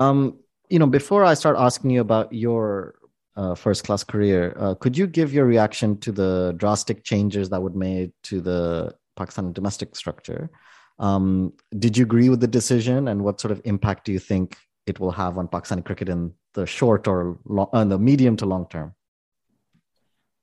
Um, 0.00 0.38
you 0.68 0.78
know, 0.80 0.86
before 0.88 1.24
I 1.24 1.34
start 1.34 1.56
asking 1.58 1.90
you 1.90 2.00
about 2.00 2.32
your 2.32 2.96
uh, 3.36 3.54
first 3.54 3.84
class 3.84 4.04
career. 4.04 4.54
Uh, 4.58 4.74
could 4.74 4.96
you 4.96 5.06
give 5.06 5.32
your 5.32 5.44
reaction 5.44 5.98
to 6.00 6.12
the 6.12 6.54
drastic 6.56 7.04
changes 7.04 7.48
that 7.50 7.60
were 7.60 7.70
made 7.70 8.12
to 8.24 8.40
the 8.40 8.94
Pakistan 9.16 9.52
domestic 9.52 9.96
structure? 9.96 10.50
Um, 10.98 11.52
did 11.78 11.96
you 11.96 12.04
agree 12.04 12.28
with 12.28 12.40
the 12.40 12.46
decision, 12.46 13.08
and 13.08 13.24
what 13.24 13.40
sort 13.40 13.50
of 13.52 13.60
impact 13.64 14.04
do 14.04 14.12
you 14.12 14.20
think 14.20 14.56
it 14.86 15.00
will 15.00 15.10
have 15.10 15.38
on 15.38 15.48
Pakistani 15.48 15.84
cricket 15.84 16.08
in 16.08 16.32
the 16.52 16.66
short 16.66 17.08
or 17.08 17.38
long, 17.46 17.68
uh, 17.72 17.84
the 17.84 17.98
medium 17.98 18.36
to 18.36 18.46
long 18.46 18.66
term? 18.68 18.94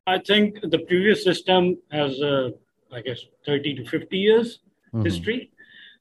I 0.08 0.20
think 0.20 0.60
the 0.62 0.80
previous 0.80 1.24
system 1.24 1.78
has, 1.92 2.20
uh, 2.22 2.50
I 2.92 3.02
guess, 3.02 3.20
30 3.46 3.76
to 3.76 3.86
50 3.86 4.18
years 4.18 4.60
mm-hmm. 4.94 5.06
history. 5.06 5.52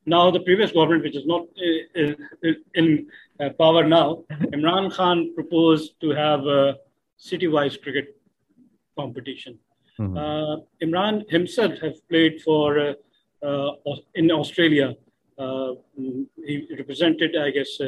Now, 0.06 0.30
the 0.30 0.40
previous 0.40 0.72
government, 0.72 1.04
which 1.04 1.16
is 1.16 1.26
not 1.26 1.42
uh, 1.42 2.02
uh, 2.02 2.52
in 2.74 3.06
uh, 3.38 3.50
power 3.50 3.86
now, 3.86 4.24
Imran 4.30 4.92
Khan 4.92 5.34
proposed 5.34 6.00
to 6.00 6.10
have 6.10 6.46
a 6.46 6.78
city-wise 7.16 7.76
cricket 7.76 8.16
competition. 8.98 9.58
Mm-hmm. 9.98 10.16
Uh, 10.16 10.56
Imran 10.82 11.28
himself 11.30 11.78
has 11.80 12.00
played 12.08 12.40
for 12.42 12.78
uh, 12.78 12.94
uh, 13.46 13.72
in 14.14 14.30
Australia. 14.30 14.94
Uh, 15.38 15.72
he 15.96 16.66
represented, 16.78 17.36
I 17.36 17.50
guess, 17.50 17.78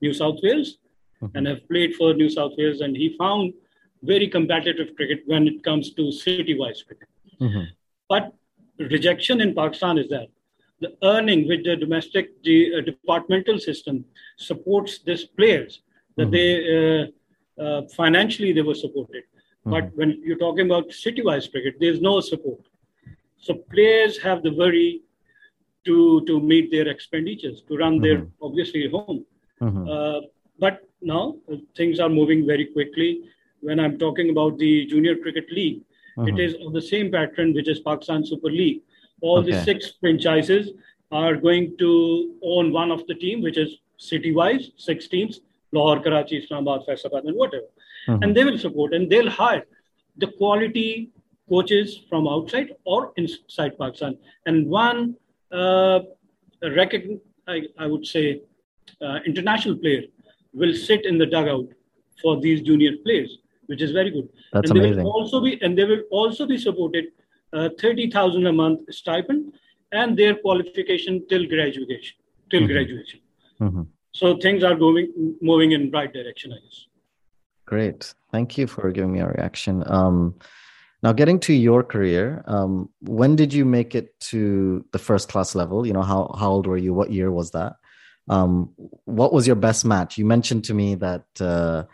New 0.00 0.12
South 0.12 0.38
Wales, 0.42 0.78
mm-hmm. 1.22 1.36
and 1.36 1.46
have 1.46 1.66
played 1.68 1.94
for 1.94 2.14
New 2.14 2.28
South 2.28 2.52
Wales, 2.58 2.80
and 2.80 2.96
he 2.96 3.16
found 3.18 3.54
very 4.02 4.28
competitive 4.28 4.94
cricket 4.96 5.22
when 5.26 5.48
it 5.48 5.64
comes 5.64 5.94
to 5.94 6.12
city-wise 6.12 6.82
cricket. 6.82 7.08
Mm-hmm. 7.40 7.64
But 8.08 8.34
rejection 8.78 9.40
in 9.40 9.54
Pakistan 9.54 9.98
is 9.98 10.08
that 10.08 10.28
the 10.84 10.92
earning 11.14 11.46
which 11.48 11.64
the 11.64 11.76
domestic 11.76 12.26
the, 12.42 12.58
uh, 12.76 12.80
departmental 12.90 13.58
system 13.58 14.04
supports 14.36 14.92
these 15.06 15.24
players 15.38 15.80
that 16.16 16.30
mm-hmm. 16.30 16.36
they 16.36 16.50
uh, 16.78 17.62
uh, 17.64 17.82
financially 18.00 18.52
they 18.52 18.66
were 18.70 18.80
supported 18.84 19.24
mm-hmm. 19.24 19.70
but 19.74 19.84
when 19.98 20.10
you're 20.24 20.44
talking 20.46 20.66
about 20.66 20.92
city-wise 20.92 21.46
cricket 21.48 21.74
there's 21.80 22.00
no 22.00 22.14
support 22.20 22.62
so 23.38 23.54
players 23.74 24.18
have 24.26 24.42
the 24.42 24.52
worry 24.62 25.02
to 25.86 25.96
to 26.28 26.40
meet 26.50 26.70
their 26.74 26.88
expenditures 26.88 27.62
to 27.68 27.76
run 27.76 27.94
mm-hmm. 27.94 28.04
their 28.04 28.26
obviously 28.42 28.88
home 28.96 29.24
mm-hmm. 29.60 29.88
uh, 29.96 30.20
but 30.58 30.80
now 31.00 31.24
things 31.76 32.00
are 32.00 32.12
moving 32.20 32.46
very 32.52 32.66
quickly 32.76 33.10
when 33.60 33.80
i'm 33.84 33.98
talking 34.04 34.30
about 34.34 34.58
the 34.58 34.72
junior 34.86 35.16
cricket 35.24 35.50
league 35.58 35.80
it 36.16 36.20
mm-hmm. 36.20 36.38
is 36.46 36.54
of 36.64 36.72
the 36.72 36.86
same 36.92 37.08
pattern 37.14 37.54
which 37.58 37.70
is 37.74 37.80
pakistan 37.90 38.24
super 38.32 38.52
league 38.60 38.80
all 39.20 39.38
okay. 39.38 39.52
the 39.52 39.64
six 39.64 39.92
franchises 40.00 40.70
are 41.10 41.36
going 41.36 41.76
to 41.78 42.34
own 42.42 42.72
one 42.72 42.90
of 42.90 43.06
the 43.06 43.14
team, 43.14 43.42
which 43.42 43.56
is 43.56 43.78
city-wise, 43.98 44.70
six 44.76 45.08
teams, 45.08 45.40
Lahore, 45.72 46.00
Karachi, 46.00 46.38
Islamabad, 46.38 46.86
Faisalabad, 46.86 47.26
and 47.26 47.36
whatever. 47.36 47.66
Mm-hmm. 48.08 48.22
And 48.22 48.36
they 48.36 48.44
will 48.44 48.58
support 48.58 48.94
and 48.94 49.10
they'll 49.10 49.30
hire 49.30 49.64
the 50.16 50.26
quality 50.26 51.10
coaches 51.48 52.00
from 52.08 52.28
outside 52.28 52.70
or 52.84 53.12
inside 53.16 53.78
Pakistan. 53.78 54.16
And 54.46 54.68
one, 54.68 55.16
uh, 55.52 56.00
recogn- 56.62 57.20
I, 57.46 57.62
I, 57.78 57.86
would 57.86 58.06
say, 58.06 58.42
uh, 59.00 59.18
international 59.26 59.76
player 59.76 60.02
will 60.52 60.74
sit 60.74 61.04
in 61.04 61.18
the 61.18 61.26
dugout 61.26 61.66
for 62.22 62.40
these 62.40 62.62
junior 62.62 62.92
players, 63.04 63.38
which 63.66 63.82
is 63.82 63.90
very 63.90 64.10
good. 64.10 64.28
That's 64.52 64.70
and 64.70 64.78
amazing. 64.78 64.98
They 64.98 65.02
will 65.02 65.10
also 65.10 65.40
be, 65.40 65.60
and 65.62 65.76
they 65.76 65.84
will 65.84 66.02
also 66.10 66.46
be 66.46 66.58
supported 66.58 67.06
uh, 67.54 67.68
30,000 67.80 68.46
a 68.46 68.52
month 68.52 68.80
stipend 68.92 69.54
and 69.92 70.18
their 70.18 70.34
qualification 70.34 71.24
till 71.28 71.46
graduation, 71.46 72.16
till 72.50 72.60
mm-hmm. 72.60 72.72
graduation. 72.72 73.20
Mm-hmm. 73.60 73.82
So 74.12 74.36
things 74.38 74.62
are 74.62 74.74
going 74.74 75.36
moving 75.40 75.72
in 75.72 75.90
right 75.90 76.12
direction, 76.12 76.52
I 76.52 76.56
guess. 76.56 76.86
Great. 77.66 78.14
Thank 78.30 78.58
you 78.58 78.66
for 78.66 78.90
giving 78.92 79.12
me 79.12 79.20
a 79.20 79.28
reaction. 79.28 79.84
Um, 79.86 80.36
now, 81.02 81.12
getting 81.12 81.38
to 81.40 81.52
your 81.52 81.82
career, 81.82 82.42
um, 82.46 82.88
when 83.00 83.36
did 83.36 83.52
you 83.52 83.64
make 83.64 83.94
it 83.94 84.18
to 84.30 84.84
the 84.92 84.98
first 84.98 85.28
class 85.28 85.54
level? 85.54 85.86
You 85.86 85.92
know, 85.92 86.02
how, 86.02 86.34
how 86.38 86.50
old 86.50 86.66
were 86.66 86.78
you? 86.78 86.94
What 86.94 87.12
year 87.12 87.30
was 87.30 87.50
that? 87.50 87.74
Um, 88.28 88.70
what 89.04 89.32
was 89.32 89.46
your 89.46 89.56
best 89.56 89.84
match? 89.84 90.16
You 90.16 90.24
mentioned 90.24 90.64
to 90.64 90.74
me 90.74 90.94
that 90.96 91.26
uh, 91.40 91.84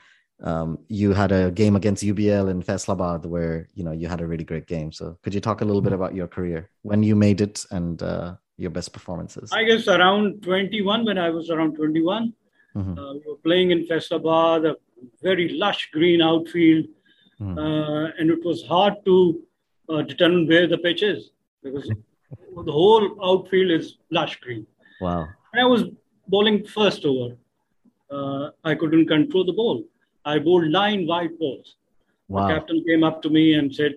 um, 0.42 0.78
you 0.88 1.12
had 1.12 1.32
a 1.32 1.50
game 1.50 1.76
against 1.76 2.02
UBL 2.02 2.50
in 2.50 2.62
Faisalabad 2.62 3.26
where 3.26 3.68
you 3.74 3.84
know 3.84 3.92
you 3.92 4.08
had 4.08 4.20
a 4.20 4.26
really 4.26 4.44
great 4.44 4.66
game. 4.66 4.92
So 4.92 5.18
could 5.22 5.34
you 5.34 5.40
talk 5.40 5.60
a 5.60 5.64
little 5.64 5.82
bit 5.82 5.92
about 5.92 6.14
your 6.14 6.26
career 6.26 6.70
when 6.82 7.02
you 7.02 7.14
made 7.14 7.40
it 7.40 7.64
and 7.70 8.02
uh, 8.02 8.34
your 8.56 8.70
best 8.70 8.92
performances? 8.92 9.50
I 9.52 9.64
guess 9.64 9.86
around 9.88 10.42
21 10.42 11.04
when 11.04 11.18
I 11.18 11.30
was 11.30 11.50
around 11.50 11.76
21, 11.76 12.32
mm-hmm. 12.74 12.98
uh, 12.98 13.14
we 13.14 13.20
were 13.26 13.36
playing 13.44 13.70
in 13.70 13.86
Faisalabad, 13.86 14.70
a 14.70 14.76
very 15.22 15.50
lush 15.50 15.90
green 15.92 16.22
outfield, 16.22 16.86
mm-hmm. 17.40 17.58
uh, 17.58 18.06
and 18.18 18.30
it 18.30 18.44
was 18.44 18.64
hard 18.64 18.94
to 19.04 19.42
uh, 19.90 20.02
determine 20.02 20.46
where 20.46 20.66
the 20.66 20.78
pitch 20.78 21.02
is 21.02 21.30
because 21.62 21.86
the 22.64 22.72
whole 22.72 23.16
outfield 23.22 23.70
is 23.70 23.98
lush 24.10 24.40
green. 24.40 24.66
Wow! 25.02 25.28
And 25.52 25.60
I 25.60 25.66
was 25.66 25.84
bowling 26.28 26.64
first 26.66 27.04
over. 27.04 27.36
Uh, 28.10 28.50
I 28.64 28.74
couldn't 28.74 29.06
control 29.06 29.44
the 29.44 29.52
ball 29.52 29.84
I 30.30 30.38
bowled 30.38 30.68
nine 30.80 31.06
white 31.06 31.38
balls. 31.38 31.76
Wow. 32.28 32.46
The 32.46 32.54
captain 32.54 32.84
came 32.88 33.02
up 33.02 33.20
to 33.22 33.30
me 33.30 33.54
and 33.54 33.74
said, 33.74 33.94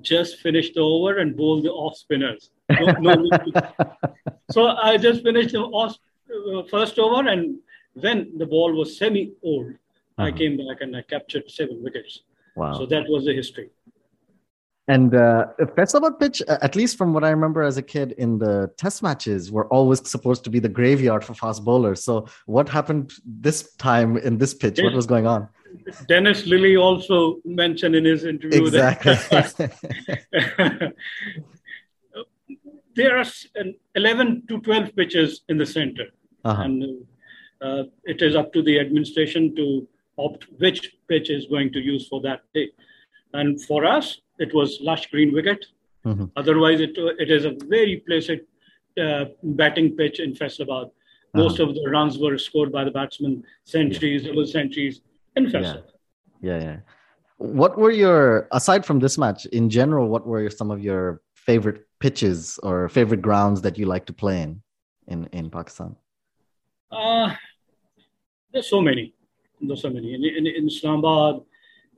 just 0.00 0.40
finish 0.40 0.72
the 0.72 0.80
over 0.80 1.18
and 1.18 1.36
bowl 1.36 1.62
the 1.62 1.70
off 1.70 1.96
spinners. 1.96 2.50
No, 2.68 2.86
no 3.00 3.30
so 4.50 4.68
I 4.68 4.96
just 4.96 5.22
finished 5.22 5.52
the 5.52 5.60
off, 5.60 5.96
uh, 6.30 6.62
first 6.70 6.98
over, 6.98 7.28
and 7.28 7.58
when 7.94 8.36
the 8.38 8.46
ball 8.46 8.72
was 8.72 8.98
semi 8.98 9.32
old, 9.42 9.72
uh-huh. 9.72 10.24
I 10.26 10.32
came 10.32 10.56
back 10.56 10.78
and 10.80 10.96
I 10.96 11.02
captured 11.02 11.50
seven 11.50 11.82
wickets. 11.82 12.20
Wow. 12.56 12.74
So 12.78 12.86
that 12.86 13.04
was 13.08 13.24
the 13.24 13.34
history. 13.34 13.70
And 14.86 15.14
uh, 15.14 15.46
Faisalabad 15.58 16.20
pitch, 16.20 16.42
at 16.42 16.76
least 16.76 16.98
from 16.98 17.14
what 17.14 17.24
I 17.24 17.30
remember 17.30 17.62
as 17.62 17.78
a 17.78 17.82
kid 17.82 18.12
in 18.12 18.38
the 18.38 18.70
test 18.76 19.02
matches, 19.02 19.50
were 19.50 19.66
always 19.68 20.06
supposed 20.08 20.44
to 20.44 20.50
be 20.50 20.58
the 20.58 20.68
graveyard 20.68 21.24
for 21.24 21.32
fast 21.32 21.64
bowlers. 21.64 22.04
So, 22.04 22.26
what 22.44 22.68
happened 22.68 23.12
this 23.24 23.72
time 23.76 24.18
in 24.18 24.36
this 24.36 24.52
pitch? 24.52 24.78
What 24.82 24.92
was 24.92 25.06
going 25.06 25.26
on? 25.26 25.48
Dennis 26.06 26.46
Lillee 26.46 26.80
also 26.80 27.38
mentioned 27.44 27.94
in 27.94 28.04
his 28.04 28.24
interview 28.24 28.64
exactly. 28.64 29.14
that 29.14 30.94
there 32.94 33.18
are 33.18 33.24
11 33.94 34.46
to 34.48 34.60
12 34.60 34.94
pitches 34.96 35.42
in 35.48 35.58
the 35.58 35.66
center. 35.66 36.06
Uh-huh. 36.44 36.62
And 36.62 37.06
uh, 37.60 37.84
it 38.04 38.22
is 38.22 38.36
up 38.36 38.52
to 38.52 38.62
the 38.62 38.78
administration 38.78 39.56
to 39.56 39.88
opt 40.18 40.46
which 40.58 40.94
pitch 41.08 41.30
is 41.30 41.46
going 41.46 41.72
to 41.72 41.80
use 41.80 42.06
for 42.06 42.20
that 42.20 42.42
day. 42.52 42.70
And 43.32 43.60
for 43.64 43.84
us, 43.84 44.20
it 44.38 44.54
was 44.54 44.78
lush 44.80 45.06
green 45.10 45.32
wicket. 45.32 45.64
Mm-hmm. 46.04 46.26
Otherwise, 46.36 46.80
it, 46.80 46.92
it 46.96 47.30
is 47.30 47.44
a 47.44 47.56
very 47.66 48.02
placid 48.06 48.40
uh, 49.00 49.26
batting 49.42 49.96
pitch 49.96 50.20
in 50.20 50.34
Faisalabad. 50.34 50.86
Uh-huh. 50.86 51.42
Most 51.42 51.58
of 51.60 51.74
the 51.74 51.88
runs 51.88 52.18
were 52.18 52.36
scored 52.38 52.70
by 52.70 52.84
the 52.84 52.90
batsmen, 52.90 53.44
centuries, 53.64 54.22
yeah. 54.22 54.28
double 54.28 54.46
centuries 54.46 55.00
in 55.36 55.46
Faisalabad. 55.46 55.90
Yeah. 56.40 56.58
yeah, 56.58 56.64
yeah. 56.64 56.76
What 57.38 57.76
were 57.76 57.90
your, 57.90 58.48
aside 58.52 58.86
from 58.86 59.00
this 59.00 59.18
match, 59.18 59.46
in 59.46 59.68
general, 59.68 60.08
what 60.08 60.26
were 60.26 60.48
some 60.50 60.70
of 60.70 60.82
your 60.82 61.20
favorite 61.34 61.86
pitches 61.98 62.58
or 62.62 62.88
favorite 62.88 63.22
grounds 63.22 63.60
that 63.62 63.76
you 63.78 63.86
like 63.86 64.06
to 64.06 64.12
play 64.12 64.42
in 64.42 64.62
in, 65.08 65.26
in 65.32 65.50
Pakistan? 65.50 65.96
Uh, 66.92 67.34
there's 68.52 68.68
so 68.68 68.80
many. 68.80 69.14
There's 69.60 69.82
so 69.82 69.90
many. 69.90 70.14
In, 70.14 70.24
in, 70.24 70.46
in 70.46 70.66
Islamabad, 70.68 71.40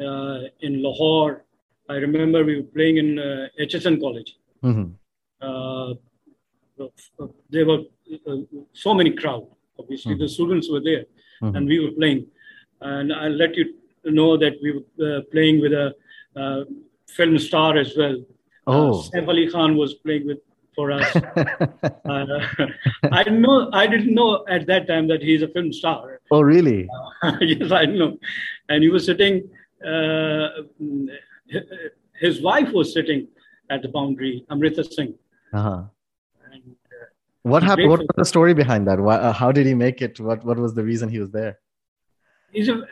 uh, 0.00 0.40
in 0.60 0.82
Lahore, 0.82 1.44
I 1.88 1.94
remember 1.94 2.44
we 2.44 2.56
were 2.56 2.70
playing 2.74 2.96
in 2.96 3.18
uh, 3.18 3.48
Aitchison 3.60 4.00
College. 4.00 4.36
Mm-hmm. 4.62 4.92
Uh, 5.40 5.94
there 7.50 7.66
were 7.66 7.80
uh, 8.26 8.36
so 8.72 8.94
many 8.94 9.12
crowd. 9.12 9.46
Obviously, 9.78 10.14
mm-hmm. 10.14 10.22
the 10.22 10.28
students 10.28 10.70
were 10.70 10.80
there, 10.80 11.04
mm-hmm. 11.42 11.56
and 11.56 11.66
we 11.66 11.78
were 11.78 11.92
playing. 11.92 12.26
And 12.80 13.12
I'll 13.12 13.30
let 13.30 13.56
you 13.56 13.74
know 14.04 14.36
that 14.36 14.54
we 14.62 14.72
were 14.72 15.18
uh, 15.18 15.20
playing 15.32 15.60
with 15.60 15.72
a 15.72 15.94
uh, 16.34 16.64
film 17.08 17.38
star 17.38 17.76
as 17.76 17.96
well. 17.96 18.16
Oh, 18.66 19.04
Saif 19.14 19.28
Ali 19.28 19.48
Khan 19.48 19.76
was 19.76 19.94
playing 19.94 20.26
with 20.26 20.38
for 20.74 20.92
us. 20.92 21.16
uh, 21.16 22.40
I 23.10 23.24
know 23.30 23.70
I 23.72 23.86
didn't 23.86 24.14
know 24.14 24.44
at 24.48 24.66
that 24.66 24.86
time 24.86 25.08
that 25.08 25.22
he's 25.22 25.42
a 25.42 25.48
film 25.48 25.72
star. 25.72 26.20
Oh, 26.30 26.42
really? 26.42 26.88
Uh, 27.22 27.32
yes, 27.40 27.72
I 27.72 27.86
know. 27.86 28.18
And 28.68 28.82
he 28.82 28.90
was 28.90 29.06
sitting. 29.06 29.48
Uh, 29.84 30.48
his 32.20 32.40
wife 32.40 32.72
was 32.72 32.92
sitting 32.92 33.28
at 33.70 33.82
the 33.82 33.88
boundary, 33.88 34.44
Amrita 34.50 34.84
Singh. 34.84 35.14
Uh-huh. 35.52 35.84
And, 36.52 36.62
uh, 36.62 37.06
what 37.42 37.62
happened? 37.62 37.90
What 37.90 38.00
was 38.00 38.08
the 38.16 38.24
story 38.24 38.54
behind 38.54 38.86
that? 38.88 39.00
Why, 39.00 39.16
uh, 39.16 39.32
how 39.32 39.52
did 39.52 39.66
he 39.66 39.74
make 39.74 40.02
it? 40.02 40.18
What 40.20 40.44
What 40.44 40.58
was 40.58 40.74
the 40.74 40.84
reason 40.84 41.08
he 41.08 41.18
was 41.18 41.30
there? 41.30 41.58
He's 42.52 42.68
a, 42.68 42.82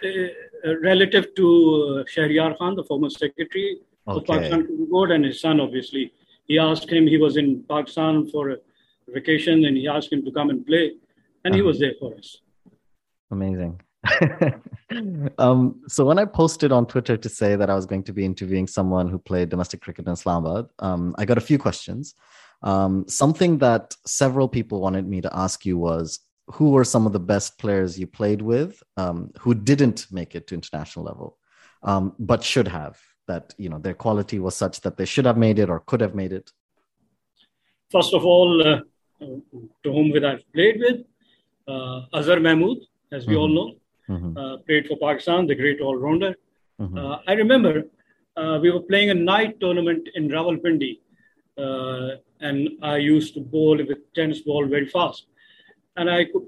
a 0.65 0.79
relative 0.81 1.35
to 1.37 1.47
uh, 1.47 2.05
Shahryar 2.05 2.57
Khan, 2.59 2.75
the 2.77 2.85
former 2.85 3.11
secretary 3.11 3.79
okay. 4.09 4.19
of 4.19 4.25
Pakistan 4.27 4.89
Board, 4.91 5.11
and 5.11 5.25
his 5.25 5.41
son, 5.41 5.61
obviously. 5.61 6.13
He 6.47 6.59
asked 6.59 6.91
him. 6.91 7.07
He 7.07 7.17
was 7.17 7.37
in 7.37 7.65
Pakistan 7.69 8.29
for 8.29 8.51
a 8.51 8.57
vacation, 9.09 9.65
and 9.65 9.77
he 9.77 9.89
asked 9.89 10.13
him 10.13 10.25
to 10.25 10.31
come 10.31 10.51
and 10.51 10.67
play, 10.67 10.93
and 11.45 11.55
uh-huh. 11.55 11.57
he 11.57 11.63
was 11.63 11.79
there 11.79 11.95
for 11.99 12.15
us. 12.15 12.39
Amazing. 13.31 13.81
um, 15.39 15.81
so 15.89 16.05
when 16.05 16.19
I 16.19 16.25
posted 16.25 16.73
on 16.73 16.87
Twitter 16.87 17.17
to 17.17 17.29
say 17.29 17.57
that 17.57 17.71
I 17.71 17.75
was 17.75 17.87
going 17.87 18.03
to 18.05 18.13
be 18.13 18.25
interviewing 18.25 18.67
someone 18.67 19.09
who 19.09 19.19
played 19.19 19.49
domestic 19.49 19.81
cricket 19.81 20.07
in 20.07 20.13
Islamabad, 20.13 20.67
um, 20.79 21.15
I 21.19 21.25
got 21.25 21.39
a 21.39 21.43
few 21.43 21.59
questions. 21.59 22.15
Um, 22.63 23.07
something 23.09 23.59
that 23.59 23.95
several 24.07 24.49
people 24.49 24.81
wanted 24.81 25.07
me 25.07 25.21
to 25.21 25.37
ask 25.37 25.67
you 25.67 25.79
was 25.79 26.21
who 26.49 26.71
were 26.71 26.85
some 26.85 27.07
of 27.07 27.13
the 27.13 27.21
best 27.21 27.59
players 27.59 27.99
you 27.99 28.07
played 28.07 28.43
with 28.43 28.83
um, 28.97 29.33
who 29.39 29.55
didn't 29.55 30.07
make 30.11 30.35
it 30.35 30.47
to 30.49 30.55
international 30.55 31.05
level, 31.05 31.39
um, 31.83 32.15
but 32.19 32.43
should 32.43 32.69
have? 32.69 32.99
That 33.27 33.55
you 33.57 33.71
know 33.71 33.79
their 33.79 33.95
quality 33.95 34.39
was 34.39 34.55
such 34.55 34.83
that 34.83 34.99
they 34.99 35.07
should 35.07 35.25
have 35.25 35.39
made 35.39 35.59
it 35.59 35.71
or 35.71 35.81
could 35.81 36.03
have 36.03 36.15
made 36.15 36.33
it. 36.33 36.53
First 37.91 38.13
of 38.13 38.27
all, 38.27 38.61
uh, 38.61 38.81
to 39.21 39.93
whom 39.95 40.13
I've 40.13 40.45
played 40.53 40.79
with, 40.79 41.07
uh, 41.67 42.03
Azhar 42.13 42.39
Mahmood, 42.41 42.81
as 43.11 43.27
we 43.27 43.33
mm-hmm. 43.33 43.41
all 43.41 43.49
know 43.49 43.75
mm-hmm. 44.09 44.37
uh, 44.37 44.57
played 44.59 44.87
for 44.87 44.97
Pakistan, 44.99 45.47
the 45.47 45.55
great 45.55 45.81
all 45.81 45.97
rounder. 45.97 46.35
Mm-hmm. 46.81 46.99
Uh, 46.99 47.19
I 47.27 47.33
remember 47.33 47.85
uh, 48.37 48.59
we 48.61 48.71
were 48.71 48.81
playing 48.81 49.11
a 49.11 49.15
night 49.15 49.61
tournament 49.61 50.09
in 50.15 50.29
Rawalpindi, 50.29 51.01
uh, 51.59 52.17
and 52.41 52.69
I 52.83 52.97
used 52.97 53.35
to 53.35 53.41
bowl 53.41 53.77
with 53.77 54.13
tennis 54.15 54.41
ball 54.41 54.67
very 54.67 54.89
fast, 54.89 55.27
and 55.97 56.11
I 56.11 56.25
could, 56.25 56.47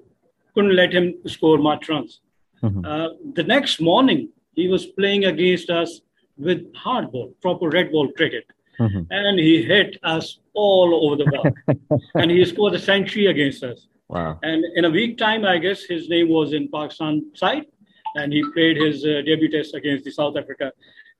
not 0.57 0.73
let 0.73 0.93
him 0.95 1.15
score 1.27 1.59
much 1.59 1.91
runs. 1.91 2.21
Mm-hmm. 2.63 2.85
Uh, 2.85 3.09
the 3.35 3.43
next 3.43 3.79
morning, 3.79 4.31
he 4.55 4.69
was 4.69 4.87
playing 4.87 5.27
against 5.27 5.69
us 5.69 6.01
with 6.39 6.75
hard 6.75 7.13
ball, 7.13 7.35
proper 7.43 7.69
red 7.69 7.93
ball 7.93 8.11
cricket. 8.13 8.45
Mm-hmm. 8.81 9.03
And 9.11 9.39
he 9.39 9.63
hit 9.63 9.99
us 10.03 10.39
all 10.55 10.89
over 11.05 11.17
the 11.17 11.31
ball. 11.31 12.01
and 12.15 12.31
he 12.31 12.45
scored 12.45 12.75
a 12.75 12.79
century 12.79 13.27
against 13.27 13.63
us. 13.63 13.87
Wow. 14.09 14.39
And 14.43 14.65
in 14.77 14.85
a 14.85 14.91
week 14.91 15.19
time, 15.19 15.45
I 15.45 15.59
guess 15.59 15.83
his 15.83 16.09
name 16.09 16.29
was 16.29 16.53
in 16.53 16.69
Pakistan 16.69 17.31
side, 17.35 17.67
and 18.15 18.33
he 18.33 18.45
played 18.55 18.77
his 18.77 19.05
uh, 19.05 19.23
debut 19.27 19.51
test 19.51 19.75
against 19.75 20.05
the 20.05 20.13
South 20.13 20.37
Africa 20.37 20.73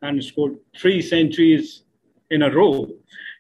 and 0.03 0.23
scored 0.23 0.57
three 0.77 1.03
centuries 1.03 1.83
in 2.31 2.43
a 2.43 2.51
row. 2.51 2.89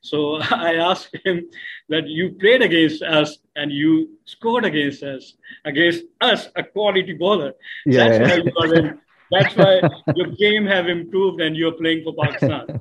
So 0.02 0.36
I 0.40 0.74
asked 0.74 1.16
him 1.24 1.48
that 1.88 2.06
you 2.08 2.30
played 2.40 2.62
against 2.62 3.02
us 3.02 3.38
and 3.54 3.70
you 3.70 4.18
scored 4.24 4.64
against 4.64 5.02
us, 5.02 5.34
against 5.64 6.04
us, 6.20 6.48
a 6.56 6.64
quality 6.64 7.12
bowler. 7.12 7.52
Yeah, 7.84 8.18
That's 8.18 8.30
why 8.30 8.36
you 8.36 8.52
are 8.60 8.74
in. 8.74 9.00
That's 9.28 9.56
why 9.56 9.80
your 10.14 10.28
game 10.28 10.66
have 10.66 10.86
improved 10.88 11.40
and 11.40 11.56
you're 11.56 11.72
playing 11.72 12.04
for 12.04 12.14
Pakistan. 12.14 12.80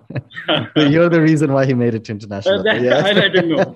you're 0.93 1.09
the 1.09 1.19
reason 1.19 1.51
why 1.51 1.65
he 1.65 1.73
made 1.73 1.95
it 1.95 2.03
to 2.05 2.11
international. 2.11 2.59
Uh, 2.59 2.63
that, 2.67 2.81
yeah. 2.81 3.03
I 3.03 3.13
let 3.13 3.35
him 3.35 3.49
know 3.49 3.75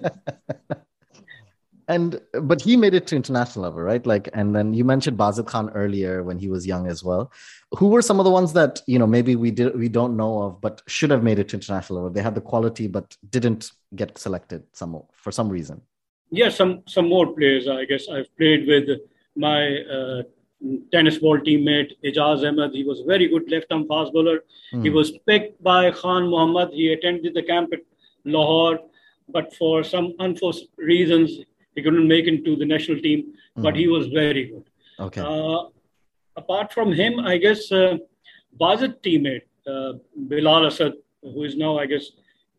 and 1.90 2.22
but 2.44 2.62
he 2.62 2.78
made 2.78 2.94
it 2.94 3.08
to 3.08 3.16
international 3.16 3.64
level 3.64 3.82
right 3.82 4.06
like 4.06 4.30
and 4.34 4.56
then 4.56 4.74
you 4.74 4.86
mentioned 4.86 5.18
Bazid 5.18 5.48
Khan 5.48 5.70
earlier 5.72 6.24
when 6.24 6.38
he 6.38 6.48
was 6.48 6.66
young 6.66 6.88
as 6.88 7.04
well 7.04 7.32
who 7.78 7.88
were 7.88 8.02
some 8.02 8.20
of 8.20 8.26
the 8.26 8.32
ones 8.32 8.54
that 8.54 8.82
you 8.86 9.00
know 9.00 9.08
maybe 9.08 9.36
we 9.36 9.52
did 9.52 9.78
we 9.78 9.90
don't 9.90 10.16
know 10.16 10.34
of 10.44 10.62
but 10.62 10.82
should 10.88 11.10
have 11.10 11.24
made 11.24 11.40
it 11.40 11.50
to 11.50 11.58
international 11.58 12.00
level 12.00 12.12
they 12.12 12.22
had 12.22 12.36
the 12.36 12.42
quality 12.52 12.88
but 12.88 13.18
didn't 13.30 13.72
get 13.96 14.18
selected 14.18 14.64
some 14.72 15.02
for 15.12 15.32
some 15.32 15.50
reason 15.50 15.82
yeah 16.30 16.50
some 16.50 16.84
some 16.88 17.10
more 17.10 17.28
players 17.38 17.68
i 17.68 17.84
guess 17.86 18.08
i've 18.08 18.32
played 18.38 18.68
with 18.68 18.88
my 19.36 19.62
uh, 19.96 20.22
tennis 20.92 21.18
ball 21.18 21.40
teammate 21.40 21.92
Ijaz 22.04 22.46
Ahmed. 22.48 22.72
He 22.74 22.84
was 22.84 23.00
a 23.00 23.06
very 23.06 23.28
good 23.30 23.50
left 23.50 23.68
arm 23.72 23.88
fast 23.88 24.12
bowler. 24.12 24.40
Mm. 24.74 24.84
He 24.84 24.90
was 24.90 25.14
picked 25.26 25.64
by 25.64 25.92
Khan 25.92 26.30
Muhammad. 26.30 26.72
He 26.74 26.92
attended 26.92 27.34
the 27.34 27.44
camp 27.44 27.72
at 27.72 27.80
Lahore, 28.26 28.80
but 29.30 29.56
for 29.56 29.86
some 29.86 30.16
unforced 30.20 30.68
reasons, 30.78 31.40
he 31.80 31.84
couldn't 31.84 32.08
make 32.08 32.28
into 32.28 32.56
the 32.62 32.66
national 32.66 33.00
team, 33.08 33.20
mm-hmm. 33.22 33.64
but 33.66 33.76
he 33.76 33.88
was 33.88 34.08
very 34.08 34.46
good. 34.52 34.66
Okay. 35.08 35.22
Uh, 35.22 35.60
apart 36.36 36.74
from 36.74 36.92
him, 37.02 37.20
I 37.20 37.38
guess 37.38 37.72
uh, 37.72 37.98
Bazid 38.62 38.96
teammate 39.06 39.48
uh, 39.74 39.94
Bilal 40.32 40.66
Asad, 40.68 40.94
who 41.22 41.44
is 41.44 41.56
now, 41.56 41.78
I 41.78 41.86
guess, 41.86 42.12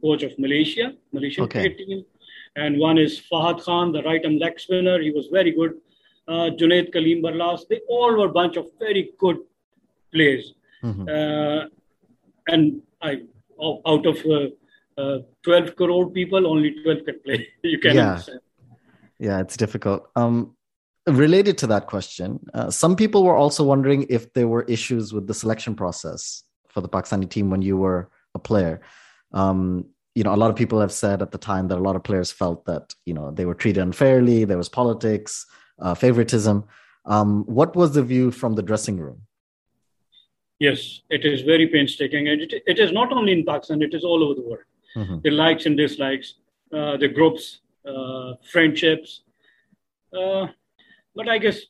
coach 0.03 0.23
of 0.23 0.39
Malaysia, 0.39 0.93
Malaysian 1.13 1.45
okay. 1.45 1.61
cricket 1.61 1.87
team, 1.87 2.05
and 2.57 2.79
one 2.79 2.99
is 2.99 3.21
Fahad 3.31 3.63
Khan, 3.65 3.93
the 3.93 4.03
right 4.03 4.25
arm 4.25 4.39
leg 4.39 4.59
spinner. 4.59 4.99
He 5.01 5.11
was 5.11 5.29
very 5.39 5.53
good. 5.53 5.75
Uh, 6.29 6.49
Junaid 6.59 6.93
Kaleem 6.95 7.23
Barlas, 7.23 7.67
they 7.69 7.81
all 7.89 8.17
were 8.17 8.27
a 8.27 8.33
bunch 8.41 8.57
of 8.57 8.67
very 8.79 9.13
good 9.19 9.39
players. 10.13 10.55
Mm-hmm. 10.83 11.09
Uh, 11.09 11.67
and 12.49 12.83
I, 13.03 13.23
out 13.87 14.07
of 14.07 14.25
uh, 14.27 14.49
uh, 15.01 15.19
12 15.43 15.77
crore 15.77 16.11
people, 16.11 16.47
only 16.47 16.71
12 16.83 17.05
can 17.05 17.21
play. 17.21 17.49
you 17.63 17.79
can 17.79 17.97
yeah. 17.97 18.11
understand. 18.11 18.41
Yeah, 19.21 19.41
it's 19.41 19.57
difficult. 19.57 20.09
Um, 20.17 20.57
related 21.07 21.59
to 21.59 21.67
that 21.69 21.87
question, 21.87 22.41
uh, 22.55 22.71
some 22.71 22.97
people 22.97 23.23
were 23.23 23.37
also 23.37 23.63
wondering 23.63 24.07
if 24.09 24.33
there 24.33 24.49
were 24.49 24.63
issues 24.63 25.13
with 25.13 25.27
the 25.27 25.35
selection 25.35 25.75
process 25.75 26.43
for 26.69 26.81
the 26.81 26.89
Pakistani 26.89 27.29
team 27.29 27.51
when 27.51 27.61
you 27.61 27.77
were 27.77 28.11
a 28.35 28.39
player. 28.39 28.81
Um, 29.33 29.85
you 30.15 30.25
know, 30.25 30.35
a 30.35 30.37
lot 30.37 30.51
of 30.51 30.57
people 30.57 30.81
have 30.81 30.91
said 30.91 31.21
at 31.21 31.33
the 31.33 31.39
time 31.39 31.69
that 31.69 31.79
a 31.79 31.83
lot 31.83 31.97
of 31.97 32.03
players 32.03 32.33
felt 32.33 32.65
that 32.65 32.95
you 33.05 33.15
know 33.15 33.31
they 33.31 33.45
were 33.45 33.55
treated 33.55 33.83
unfairly. 33.83 34.45
There 34.45 34.59
was 34.59 34.69
politics, 34.69 35.47
uh, 35.81 35.95
favoritism. 35.95 36.65
Um, 37.05 37.45
what 37.45 37.77
was 37.77 37.93
the 37.93 38.03
view 38.03 38.31
from 38.31 38.55
the 38.55 38.63
dressing 38.63 38.99
room? 38.99 39.23
Yes, 40.59 41.03
it 41.11 41.25
is 41.25 41.43
very 41.43 41.67
painstaking, 41.69 42.29
and 42.29 42.41
it, 42.41 42.63
it 42.67 42.79
is 42.79 42.91
not 42.91 43.13
only 43.13 43.33
in 43.33 43.45
Pakistan; 43.45 43.83
it 43.83 43.95
is 43.95 44.03
all 44.03 44.25
over 44.25 44.35
the 44.35 44.47
world. 44.49 44.65
mm-hmm. 44.97 45.21
their 45.23 45.33
likes 45.33 45.67
and 45.67 45.77
dislikes, 45.77 46.35
uh, 46.73 46.97
their 46.97 47.09
groups, 47.09 47.61
uh, 47.87 48.35
friendships. 48.51 49.23
Uh, 50.17 50.47
but 51.15 51.29
I 51.29 51.39
guess 51.39 51.61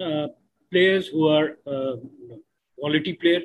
uh, 0.00 0.28
players 0.70 1.08
who 1.08 1.28
are 1.28 1.58
uh, 1.66 1.96
quality 2.78 3.14
player, 3.14 3.42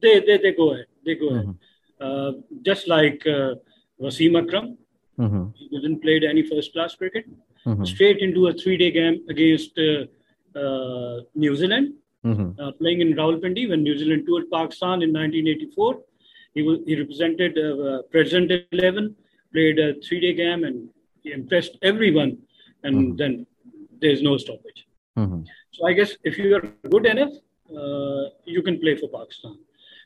they, 0.00 0.20
they 0.20 0.38
they 0.38 0.52
go 0.52 0.72
ahead. 0.72 0.86
They 1.04 1.14
go 1.14 1.30
mm-hmm. 1.30 1.52
ahead. 2.00 2.42
just 2.62 2.86
like 2.88 3.22
Wasim 4.00 4.40
Akram, 4.40 4.78
mm-hmm. 5.18 5.46
he 5.54 5.68
didn't 5.68 6.00
play 6.00 6.20
any 6.28 6.48
first 6.48 6.72
class 6.72 6.94
cricket. 6.94 7.24
Mm-hmm. 7.66 7.84
Straight 7.84 8.18
into 8.18 8.46
a 8.48 8.52
three 8.52 8.76
day 8.76 8.90
game 8.90 9.24
against 9.28 9.76
New 9.76 11.56
Zealand 11.56 11.94
mm-hmm. 12.24 12.60
uh, 12.60 12.72
playing 12.72 13.00
in 13.00 13.14
Rawalpindi 13.14 13.68
when 13.68 13.82
New 13.82 13.96
Zealand 13.96 14.24
toured 14.26 14.50
Pakistan 14.50 15.02
in 15.02 15.12
1984. 15.12 16.00
He, 16.54 16.62
was, 16.62 16.78
he 16.86 16.96
represented 16.98 17.58
uh, 17.58 18.02
present 18.10 18.50
11, 18.72 19.14
played 19.52 19.78
a 19.78 19.94
three 20.00 20.20
day 20.20 20.34
game, 20.34 20.64
and 20.64 20.88
he 21.22 21.32
impressed 21.32 21.76
everyone. 21.82 22.38
And 22.84 22.96
mm-hmm. 22.96 23.16
then 23.16 23.46
there's 24.00 24.22
no 24.22 24.36
stoppage. 24.36 24.86
Mm-hmm. 25.18 25.42
So 25.72 25.86
I 25.86 25.92
guess 25.92 26.12
if 26.24 26.38
you 26.38 26.56
are 26.56 26.62
good 26.88 27.06
enough, 27.06 27.32
uh, 27.76 28.24
you 28.44 28.62
can 28.62 28.78
play 28.80 28.96
for 28.96 29.08
Pakistan. 29.08 29.58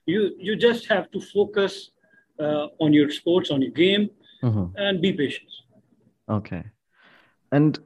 You 0.06 0.34
you 0.38 0.56
just 0.56 0.88
have 0.88 1.10
to 1.12 1.20
focus 1.20 1.90
uh, 2.38 2.66
on 2.78 2.92
your 2.92 3.10
sports, 3.10 3.50
on 3.50 3.62
your 3.62 3.70
game, 3.70 4.10
mm-hmm. 4.42 4.76
and 4.76 5.00
be 5.00 5.12
patient. 5.12 5.50
Okay, 6.28 6.64
and 7.52 7.78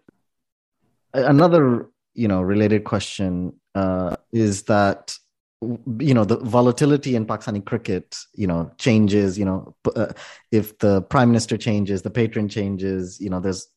another 1.12 1.90
you 2.14 2.28
know 2.28 2.40
related 2.42 2.84
question 2.84 3.52
uh, 3.74 4.16
is 4.32 4.62
that 4.64 5.16
you 5.62 6.12
know 6.12 6.24
the 6.24 6.36
volatility 6.38 7.16
in 7.16 7.24
Pakistani 7.24 7.64
cricket 7.64 8.16
you 8.34 8.46
know 8.46 8.70
changes 8.78 9.38
you 9.38 9.44
know 9.44 9.74
uh, 9.96 10.12
if 10.52 10.78
the 10.78 11.00
prime 11.02 11.30
minister 11.30 11.56
changes 11.56 12.02
the 12.02 12.10
patron 12.10 12.48
changes 12.48 13.18
you 13.20 13.30
know 13.30 13.40
there's 13.40 13.68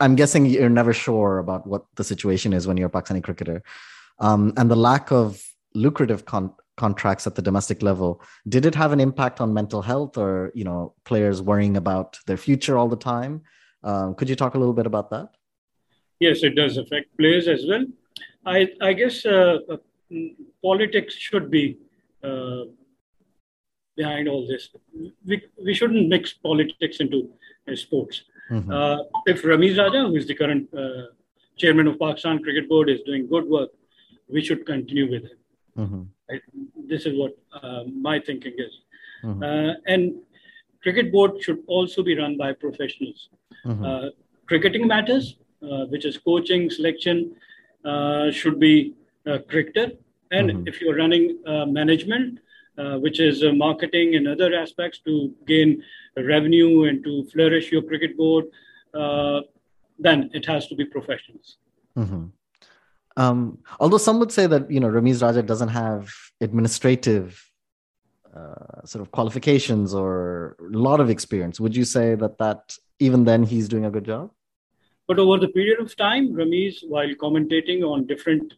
I'm 0.00 0.16
guessing 0.16 0.46
you're 0.46 0.68
never 0.68 0.92
sure 0.92 1.38
about 1.38 1.66
what 1.66 1.84
the 1.94 2.04
situation 2.04 2.52
is 2.52 2.66
when 2.66 2.76
you're 2.76 2.88
a 2.88 2.90
Pakistani 2.90 3.22
cricketer. 3.22 3.62
Um, 4.18 4.52
and 4.56 4.70
the 4.70 4.76
lack 4.76 5.10
of 5.10 5.42
lucrative 5.74 6.26
con- 6.26 6.52
contracts 6.76 7.26
at 7.26 7.36
the 7.36 7.42
domestic 7.42 7.80
level 7.82 8.20
did 8.48 8.66
it 8.66 8.74
have 8.74 8.92
an 8.92 9.00
impact 9.00 9.40
on 9.40 9.54
mental 9.54 9.82
health 9.82 10.18
or 10.18 10.50
you 10.54 10.64
know 10.64 10.94
players 11.04 11.40
worrying 11.40 11.76
about 11.76 12.18
their 12.26 12.36
future 12.36 12.76
all 12.76 12.88
the 12.88 12.96
time? 12.96 13.42
Um, 13.82 14.14
could 14.14 14.28
you 14.28 14.36
talk 14.36 14.54
a 14.54 14.58
little 14.58 14.74
bit 14.74 14.86
about 14.86 15.10
that? 15.10 15.28
Yes 16.18 16.42
it 16.42 16.54
does 16.54 16.76
affect 16.76 17.16
players 17.16 17.48
as 17.48 17.64
well. 17.68 17.86
I, 18.44 18.68
I 18.80 18.94
guess 18.94 19.24
uh, 19.26 19.58
politics 20.62 21.14
should 21.14 21.50
be 21.50 21.78
uh, 22.22 22.62
behind 23.96 24.28
all 24.28 24.46
this. 24.46 24.70
We, 25.26 25.42
we 25.64 25.74
shouldn't 25.74 26.08
mix 26.08 26.32
politics 26.32 27.00
into 27.00 27.30
uh, 27.70 27.76
sports. 27.76 28.22
Mm-hmm. 28.50 28.72
Uh, 28.72 28.98
if 29.26 29.42
Ramiz 29.42 29.78
Raja, 29.78 30.08
who 30.08 30.16
is 30.16 30.26
the 30.26 30.34
current 30.34 30.68
uh, 30.74 31.12
chairman 31.56 31.86
of 31.86 31.98
Pakistan 31.98 32.42
Cricket 32.42 32.68
Board, 32.68 32.88
is 32.88 33.00
doing 33.02 33.28
good 33.28 33.46
work, 33.48 33.70
we 34.28 34.42
should 34.42 34.66
continue 34.66 35.10
with 35.10 35.24
him. 35.24 35.38
Mm-hmm. 35.78 36.36
This 36.88 37.06
is 37.06 37.18
what 37.18 37.36
my 37.92 38.18
thinking 38.20 38.54
is. 38.58 38.72
Mm-hmm. 39.22 39.72
and 39.86 40.14
cricket 40.82 41.12
board 41.12 41.42
should 41.42 41.58
also 41.66 42.02
be 42.02 42.18
run 42.18 42.38
by 42.38 42.54
professionals. 42.54 43.28
Mm-hmm. 43.66 44.08
cricketing 44.46 44.86
matters, 44.86 45.36
which 45.90 46.06
is 46.06 46.16
coaching, 46.16 46.70
selection, 46.70 47.34
uh, 47.84 48.30
should 48.30 48.60
be 48.60 48.94
cricketer. 49.24 49.92
And 50.30 50.50
mm-hmm. 50.50 50.68
if 50.68 50.80
you're 50.80 50.96
running 50.96 51.38
uh, 51.46 51.66
management, 51.66 52.38
uh, 52.78 52.98
which 52.98 53.20
is 53.20 53.42
marketing 53.54 54.14
and 54.14 54.28
other 54.28 54.54
aspects 54.54 55.00
to 55.00 55.34
gain 55.46 55.82
revenue 56.16 56.84
and 56.84 57.02
to 57.04 57.24
flourish 57.32 57.70
your 57.72 57.82
cricket 57.82 58.16
board, 58.16 58.46
then 60.00 60.30
it 60.32 60.46
has 60.46 60.66
to 60.68 60.74
be 60.74 60.84
professionals. 60.84 61.58
Mm-hmm. 61.96 62.26
Um, 63.16 63.58
although 63.78 63.98
some 63.98 64.18
would 64.20 64.32
say 64.32 64.46
that 64.46 64.70
you 64.70 64.80
know 64.80 64.88
Ramiz 64.88 65.22
Raja 65.22 65.42
doesn't 65.42 65.68
have 65.68 66.10
administrative 66.40 67.44
uh, 68.34 68.84
sort 68.84 69.02
of 69.02 69.10
qualifications 69.10 69.92
or 69.92 70.56
a 70.60 70.76
lot 70.76 71.00
of 71.00 71.10
experience, 71.10 71.60
would 71.60 71.76
you 71.76 71.84
say 71.84 72.14
that 72.14 72.38
that 72.38 72.76
even 72.98 73.24
then 73.24 73.42
he's 73.42 73.68
doing 73.68 73.84
a 73.84 73.90
good 73.90 74.04
job? 74.04 74.30
But 75.08 75.18
over 75.18 75.38
the 75.38 75.48
period 75.48 75.80
of 75.80 75.94
time, 75.96 76.32
Ramiz, 76.32 76.76
while 76.88 77.08
commentating 77.14 77.82
on 77.82 78.06
different 78.06 78.52
uh, 78.52 78.56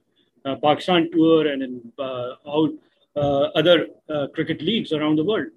Pakistan 0.62 1.10
tour 1.12 1.46
and 1.46 1.62
in 1.62 1.92
uh, 1.98 2.34
out, 2.46 2.70
uh, 3.16 3.44
other 3.54 3.86
uh, 4.08 4.26
cricket 4.34 4.60
leagues 4.62 4.92
around 4.92 5.16
the 5.16 5.24
world, 5.24 5.48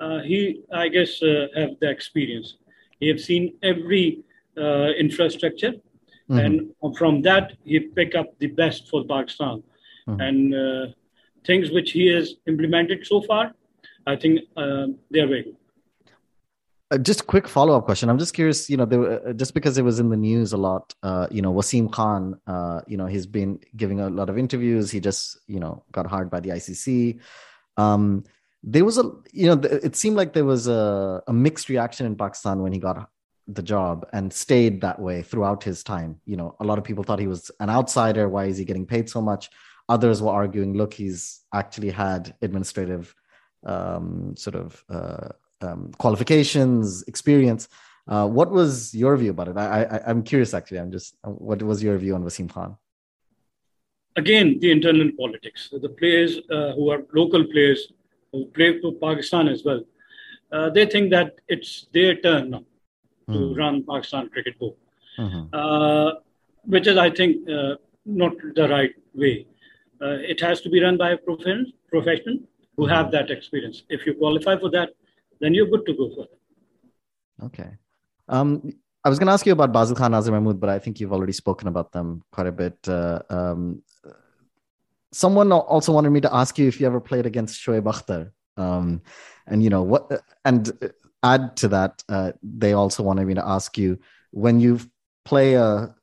uh, 0.00 0.20
he, 0.20 0.62
I 0.72 0.88
guess, 0.88 1.22
uh, 1.22 1.46
have 1.56 1.70
the 1.80 1.90
experience. 1.90 2.56
He 3.00 3.08
have 3.08 3.20
seen 3.20 3.54
every 3.62 4.24
infrastructure, 4.98 5.72
mm-hmm. 5.72 6.38
and 6.38 6.96
from 6.96 7.22
that 7.22 7.52
he 7.64 7.78
pick 7.78 8.16
up 8.16 8.36
the 8.40 8.48
best 8.48 8.88
for 8.88 9.04
Pakistan. 9.04 9.62
Mm-hmm. 10.08 10.20
And 10.20 10.94
things 11.46 11.70
which 11.70 11.92
he 11.92 12.06
has 12.08 12.34
implemented 12.46 13.06
so 13.06 13.22
far, 13.22 13.54
I 14.06 14.16
think 14.16 14.40
they 14.56 15.20
are 15.20 15.28
very 15.28 15.44
good. 15.44 15.56
Uh, 16.90 16.96
just 16.96 17.20
a 17.20 17.24
quick 17.24 17.46
follow-up 17.46 17.84
question. 17.84 18.08
I'm 18.08 18.18
just 18.18 18.32
curious 18.32 18.70
you 18.70 18.76
know 18.76 18.86
there, 18.86 19.28
uh, 19.28 19.32
just 19.34 19.52
because 19.52 19.76
it 19.76 19.82
was 19.82 20.00
in 20.00 20.08
the 20.08 20.16
news 20.16 20.54
a 20.54 20.56
lot 20.56 20.94
uh, 21.02 21.26
you 21.30 21.42
know 21.42 21.52
wasim 21.52 21.90
khan 21.92 22.40
uh, 22.46 22.80
you 22.86 22.96
know 22.96 23.06
he's 23.06 23.26
been 23.26 23.60
giving 23.76 24.00
a 24.00 24.08
lot 24.08 24.30
of 24.30 24.38
interviews. 24.38 24.90
He 24.90 25.00
just 25.00 25.38
you 25.46 25.60
know 25.60 25.84
got 25.92 26.06
hired 26.06 26.30
by 26.30 26.40
the 26.40 26.50
icc 26.50 27.20
um, 27.76 28.24
there 28.62 28.84
was 28.84 28.98
a 28.98 29.04
you 29.32 29.46
know 29.46 29.60
it 29.62 29.96
seemed 29.96 30.16
like 30.16 30.32
there 30.32 30.44
was 30.44 30.66
a, 30.66 31.22
a 31.26 31.32
mixed 31.32 31.68
reaction 31.68 32.06
in 32.06 32.16
pakistan 32.16 32.62
when 32.62 32.72
he 32.72 32.78
got 32.78 33.08
the 33.46 33.62
job 33.62 34.06
and 34.12 34.32
stayed 34.32 34.80
that 34.82 35.00
way 35.00 35.22
throughout 35.22 35.64
his 35.64 35.82
time. 35.82 36.20
You 36.26 36.36
know 36.36 36.56
a 36.60 36.64
lot 36.64 36.78
of 36.78 36.84
people 36.84 37.04
thought 37.04 37.18
he 37.18 37.26
was 37.26 37.50
an 37.60 37.70
outsider. 37.70 38.28
Why 38.28 38.44
is 38.46 38.58
he 38.58 38.64
getting 38.64 38.86
paid 38.86 39.08
so 39.08 39.20
much? 39.22 39.50
Others 39.88 40.20
were 40.20 40.32
arguing 40.32 40.74
look 40.74 40.92
he's 40.92 41.40
actually 41.54 41.90
had 41.90 42.34
administrative 42.42 43.14
um, 43.64 44.34
sort 44.36 44.56
of 44.56 44.84
uh, 44.90 45.28
um, 45.60 45.92
qualifications, 45.98 47.02
experience. 47.04 47.68
Uh, 48.06 48.26
what 48.26 48.50
was 48.50 48.94
your 48.94 49.16
view 49.16 49.30
about 49.30 49.48
it? 49.48 49.56
I, 49.56 49.84
I, 49.84 50.10
am 50.10 50.22
curious, 50.22 50.54
actually. 50.54 50.78
I'm 50.78 50.90
just, 50.90 51.14
what 51.24 51.62
was 51.62 51.82
your 51.82 51.98
view 51.98 52.14
on 52.14 52.24
Wasim 52.24 52.50
Khan? 52.50 52.76
Again, 54.16 54.58
the 54.60 54.70
internal 54.70 55.10
politics. 55.18 55.68
The 55.70 55.88
players 55.88 56.38
uh, 56.50 56.72
who 56.72 56.90
are 56.90 57.02
local 57.14 57.44
players 57.44 57.92
who 58.32 58.46
play 58.46 58.80
for 58.80 58.92
Pakistan 58.94 59.48
as 59.48 59.62
well, 59.64 59.82
uh, 60.50 60.70
they 60.70 60.86
think 60.86 61.10
that 61.10 61.40
it's 61.48 61.86
their 61.92 62.16
turn 62.16 62.50
now 62.50 62.64
mm. 63.28 63.34
to 63.34 63.38
hmm. 63.38 63.54
run 63.54 63.84
Pakistan 63.84 64.28
cricket 64.30 64.58
board, 64.58 64.74
mm-hmm. 65.18 65.44
Uh, 65.52 66.12
which 66.64 66.86
is, 66.86 66.96
I 66.96 67.10
think, 67.10 67.48
uh, 67.48 67.74
not 68.06 68.32
the 68.54 68.68
right 68.68 68.94
way. 69.14 69.46
Uh, 70.00 70.16
it 70.32 70.40
has 70.40 70.60
to 70.62 70.70
be 70.70 70.82
run 70.82 70.96
by 70.96 71.10
a 71.10 71.16
professional, 71.16 71.66
professional 71.90 72.38
who 72.76 72.84
mm-hmm. 72.84 72.94
have 72.94 73.10
that 73.10 73.30
experience. 73.30 73.82
If 73.88 74.06
you 74.06 74.14
qualify 74.14 74.58
for 74.58 74.70
that, 74.70 74.90
then 75.40 75.54
you're 75.54 75.68
good 75.68 75.86
to 75.86 75.94
go 75.94 76.10
for 76.14 76.24
it. 76.24 76.30
Okay. 77.44 77.70
Um, 78.28 78.72
I 79.04 79.08
was 79.08 79.18
going 79.18 79.28
to 79.28 79.32
ask 79.32 79.46
you 79.46 79.52
about 79.52 79.72
Bazid 79.72 79.96
Khan, 79.96 80.12
Azhar 80.12 80.32
Mahmood, 80.32 80.60
but 80.60 80.68
I 80.68 80.78
think 80.78 81.00
you've 81.00 81.12
already 81.12 81.32
spoken 81.32 81.68
about 81.68 81.92
them 81.92 82.22
quite 82.32 82.46
a 82.46 82.52
bit. 82.52 82.76
Uh, 82.86 83.22
um, 83.30 83.82
someone 85.12 85.52
also 85.52 85.92
wanted 85.92 86.10
me 86.10 86.20
to 86.20 86.34
ask 86.34 86.58
you 86.58 86.68
if 86.68 86.80
you 86.80 86.86
ever 86.86 87.00
played 87.00 87.24
against 87.24 87.60
Shoaib 87.60 87.84
Akhtar. 87.84 88.32
Um, 88.56 89.02
and, 89.46 89.62
you 89.62 89.70
know, 89.70 89.82
what, 89.82 90.10
and 90.44 90.92
add 91.22 91.56
to 91.58 91.68
that, 91.68 92.02
uh, 92.08 92.32
they 92.42 92.72
also 92.72 93.02
wanted 93.02 93.26
me 93.26 93.34
to 93.34 93.46
ask 93.46 93.78
you 93.78 93.98
when 94.32 94.60
you 94.60 94.80
play 95.24 95.54
a 95.54 95.94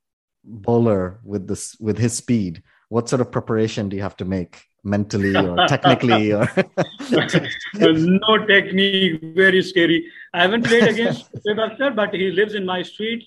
bowler 0.43 1.19
with 1.23 1.47
this, 1.47 1.75
with 1.79 1.97
his 1.97 2.13
speed, 2.13 2.63
what 2.89 3.09
sort 3.09 3.21
of 3.21 3.31
preparation 3.31 3.89
do 3.89 3.97
you 3.97 4.01
have 4.01 4.17
to 4.17 4.25
make 4.25 4.63
mentally 4.85 5.35
or 5.43 5.67
technically 5.67 6.31
or 6.31 6.47
no 8.23 8.45
technique 8.45 9.21
very 9.43 9.61
scary 9.61 9.99
i 10.33 10.41
haven't 10.41 10.65
played 10.65 10.87
against 10.87 11.33
Akhtar, 11.65 11.95
but 11.95 12.13
he 12.13 12.31
lives 12.31 12.53
in 12.53 12.65
my 12.65 12.81
street 12.81 13.23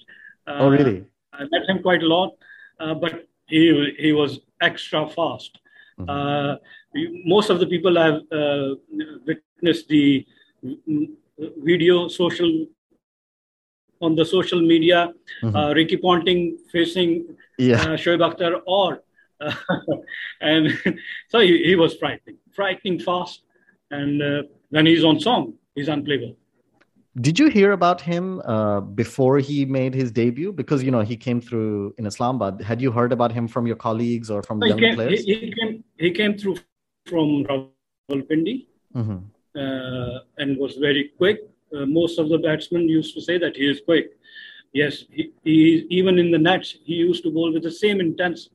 uh, 0.46 0.58
oh 0.60 0.70
really 0.70 1.04
i 1.32 1.42
met 1.52 1.68
him 1.68 1.82
quite 1.82 2.02
a 2.02 2.06
lot 2.06 2.34
uh, 2.80 2.94
but 2.94 3.26
he 3.46 3.94
he 3.98 4.12
was 4.12 4.40
extra 4.60 5.08
fast 5.08 5.58
mm-hmm. 5.98 6.08
uh, 6.08 6.56
most 7.34 7.50
of 7.50 7.60
the 7.60 7.66
people 7.66 7.98
i've 7.98 8.22
uh, 8.40 8.74
witnessed 9.26 9.88
the 9.88 10.26
video 11.70 12.08
social 12.08 12.66
on 14.00 14.14
the 14.14 14.24
social 14.24 14.60
media 14.60 15.12
mm-hmm. 15.42 15.56
Uh, 15.56 15.72
ricky 15.74 15.96
ponting 15.96 16.56
facing 16.72 17.10
yeah. 17.58 17.82
uh, 17.82 17.96
shoaib 18.02 18.24
akhtar 18.28 18.60
or 18.66 19.02
and 20.40 20.78
so 21.28 21.40
he, 21.40 21.64
he, 21.64 21.76
was 21.76 21.96
frightening, 21.96 22.38
frightening 22.52 22.98
fast. 22.98 23.42
And 23.90 24.22
uh, 24.22 24.42
when 24.70 24.86
he's 24.86 25.04
on 25.04 25.20
song, 25.20 25.54
he's 25.74 25.88
unplayable. 25.88 26.36
Did 27.20 27.38
you 27.38 27.48
hear 27.48 27.72
about 27.72 28.00
him 28.00 28.40
uh, 28.44 28.80
before 28.80 29.38
he 29.38 29.64
made 29.64 29.94
his 29.94 30.12
debut? 30.12 30.52
Because 30.52 30.82
you 30.84 30.90
know 30.90 31.00
he 31.00 31.16
came 31.16 31.40
through 31.40 31.94
in 31.98 32.06
Islamabad. 32.06 32.62
Had 32.62 32.80
you 32.80 32.92
heard 32.92 33.12
about 33.12 33.32
him 33.32 33.48
from 33.48 33.66
your 33.66 33.76
colleagues 33.76 34.30
or 34.30 34.42
from 34.42 34.60
no, 34.60 34.66
young 34.66 34.78
came, 34.78 34.94
players? 34.94 35.24
He, 35.24 35.34
he, 35.34 35.52
came. 35.52 35.84
He 35.98 36.10
came 36.12 36.38
through 36.38 36.58
from 37.06 37.44
Rawalpindi. 37.44 38.66
Mm-hmm. 38.96 39.18
uh, 39.54 40.18
and 40.38 40.56
was 40.56 40.76
very 40.76 41.12
quick. 41.18 41.40
Uh, 41.74 41.84
most 41.84 42.18
of 42.18 42.30
the 42.30 42.38
batsmen 42.38 42.88
used 42.88 43.14
to 43.14 43.20
say 43.20 43.36
that 43.38 43.54
he 43.56 43.68
is 43.68 43.80
quick. 43.84 44.18
Yes, 44.72 45.04
he, 45.10 45.32
he 45.44 45.86
even 45.90 46.18
in 46.18 46.30
the 46.30 46.38
nets 46.38 46.76
he 46.84 46.94
used 46.94 47.22
to 47.24 47.30
bowl 47.30 47.52
with 47.52 47.62
the 47.62 47.70
same 47.70 48.00
intensity, 48.00 48.54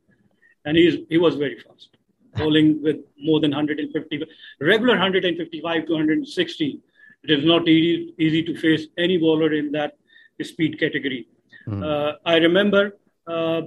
and 0.65 0.77
he 0.77 1.05
he 1.09 1.17
was 1.17 1.35
very 1.35 1.59
fast, 1.59 1.89
bowling 2.35 2.81
with 2.81 2.97
more 3.19 3.39
than 3.39 3.51
150 3.51 4.23
regular 4.59 4.93
155 4.93 5.85
to 5.85 5.91
160. 5.91 6.79
It 7.23 7.31
is 7.31 7.45
not 7.45 7.67
easy 7.67 8.13
easy 8.17 8.43
to 8.43 8.55
face 8.55 8.87
any 8.97 9.17
bowler 9.17 9.53
in 9.53 9.71
that 9.71 9.97
speed 10.41 10.79
category. 10.79 11.27
Mm. 11.67 11.83
Uh, 11.83 12.17
I 12.25 12.37
remember 12.37 12.97
uh, 13.27 13.61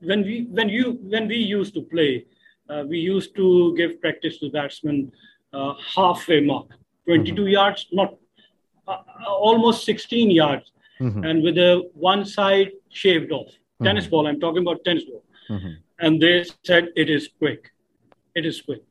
when 0.00 0.22
we 0.22 0.46
when 0.50 0.68
you 0.68 0.98
when 1.02 1.28
we 1.28 1.36
used 1.36 1.74
to 1.74 1.82
play, 1.82 2.24
uh, 2.68 2.84
we 2.88 2.98
used 2.98 3.34
to 3.36 3.74
give 3.76 4.00
practice 4.00 4.38
to 4.38 4.50
batsmen 4.50 5.12
uh, 5.52 5.74
halfway 5.94 6.40
mark, 6.40 6.68
22 7.06 7.34
mm-hmm. 7.34 7.48
yards, 7.48 7.86
not 7.92 8.16
uh, 8.88 8.98
almost 9.26 9.84
16 9.84 10.30
yards, 10.30 10.72
mm-hmm. 11.00 11.24
and 11.24 11.42
with 11.42 11.54
the 11.54 11.88
one 11.94 12.24
side 12.24 12.72
shaved 12.90 13.32
off. 13.32 13.48
Mm-hmm. 13.48 13.84
Tennis 13.84 14.06
ball, 14.06 14.26
I'm 14.26 14.40
talking 14.40 14.62
about 14.62 14.84
tennis 14.84 15.04
ball. 15.04 15.22
And 15.98 16.20
they 16.20 16.44
said 16.64 16.88
it 16.96 17.08
is 17.10 17.28
quick. 17.38 17.72
It 18.34 18.44
is 18.44 18.60
quick. 18.60 18.82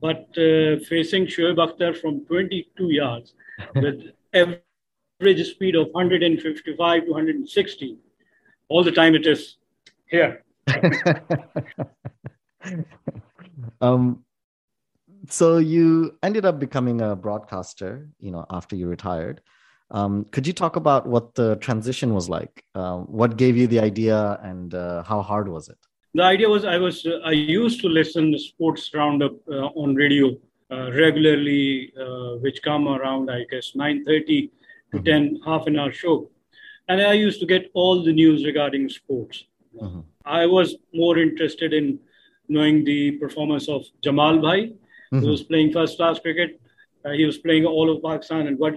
But 0.00 0.28
uh, 0.36 0.80
facing 0.88 1.26
Shoaib 1.26 1.56
Akhtar 1.56 1.96
from 1.96 2.24
22 2.26 2.90
yards 2.90 3.34
with 3.76 4.02
average 4.34 5.46
speed 5.48 5.76
of 5.76 5.88
155 5.92 7.04
to 7.04 7.10
160, 7.10 7.98
all 8.68 8.84
the 8.84 8.92
time 8.92 9.14
it 9.14 9.26
is 9.26 9.56
here. 10.06 10.44
um, 13.80 14.24
so 15.28 15.58
you 15.58 16.18
ended 16.22 16.44
up 16.44 16.58
becoming 16.58 17.00
a 17.00 17.14
broadcaster, 17.14 18.08
you 18.18 18.30
know, 18.30 18.44
after 18.50 18.76
you 18.76 18.88
retired. 18.88 19.40
Um, 19.90 20.24
could 20.24 20.46
you 20.46 20.52
talk 20.52 20.76
about 20.76 21.06
what 21.06 21.34
the 21.34 21.56
transition 21.56 22.14
was 22.14 22.28
like? 22.28 22.64
Uh, 22.74 22.98
what 22.98 23.36
gave 23.36 23.56
you 23.56 23.66
the 23.66 23.80
idea, 23.80 24.38
and 24.42 24.74
uh, 24.74 25.02
how 25.02 25.22
hard 25.22 25.48
was 25.48 25.68
it? 25.68 25.78
The 26.14 26.22
idea 26.22 26.48
was 26.48 26.64
I 26.64 26.78
was 26.78 27.06
uh, 27.06 27.20
I 27.24 27.32
used 27.32 27.80
to 27.80 27.88
listen 27.88 28.32
to 28.32 28.38
sports 28.38 28.90
roundup 28.94 29.34
uh, 29.48 29.68
on 29.82 29.94
radio 29.94 30.36
uh, 30.70 30.92
regularly, 30.92 31.92
uh, 31.98 32.36
which 32.36 32.62
come 32.62 32.86
around 32.86 33.30
I 33.30 33.44
guess 33.50 33.74
nine 33.74 34.04
thirty 34.04 34.50
to 34.90 34.98
mm-hmm. 34.98 35.04
ten, 35.04 35.40
half 35.44 35.66
an 35.66 35.78
hour 35.78 35.90
show, 35.90 36.30
and 36.88 37.00
I 37.00 37.14
used 37.14 37.40
to 37.40 37.46
get 37.46 37.70
all 37.72 38.02
the 38.02 38.12
news 38.12 38.44
regarding 38.44 38.90
sports. 38.90 39.44
Mm-hmm. 39.80 40.00
I 40.26 40.44
was 40.44 40.76
more 40.92 41.18
interested 41.18 41.72
in 41.72 41.98
knowing 42.48 42.84
the 42.84 43.12
performance 43.12 43.68
of 43.68 43.86
Jamal 44.04 44.38
Bhai, 44.38 44.66
mm-hmm. 44.66 45.18
who 45.18 45.28
was 45.28 45.42
playing 45.42 45.72
first 45.72 45.96
class 45.96 46.18
cricket. 46.18 46.60
Uh, 47.06 47.12
he 47.12 47.24
was 47.24 47.38
playing 47.38 47.64
all 47.64 47.90
of 47.90 48.02
Pakistan 48.02 48.46
and 48.48 48.58
what 48.58 48.74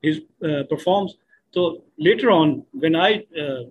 he 0.00 0.26
uh, 0.42 0.62
performs. 0.70 1.16
So 1.52 1.84
later 1.98 2.30
on, 2.30 2.64
when 2.72 2.96
I 2.96 3.26
uh, 3.38 3.64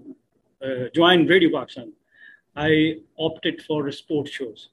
uh 0.66 0.90
joined 0.94 1.30
Radio 1.30 1.50
Pakistan, 1.60 1.94
I 2.58 2.96
opted 3.17 3.62
for 3.62 3.89
sports 3.91 4.32
shows. 4.32 4.70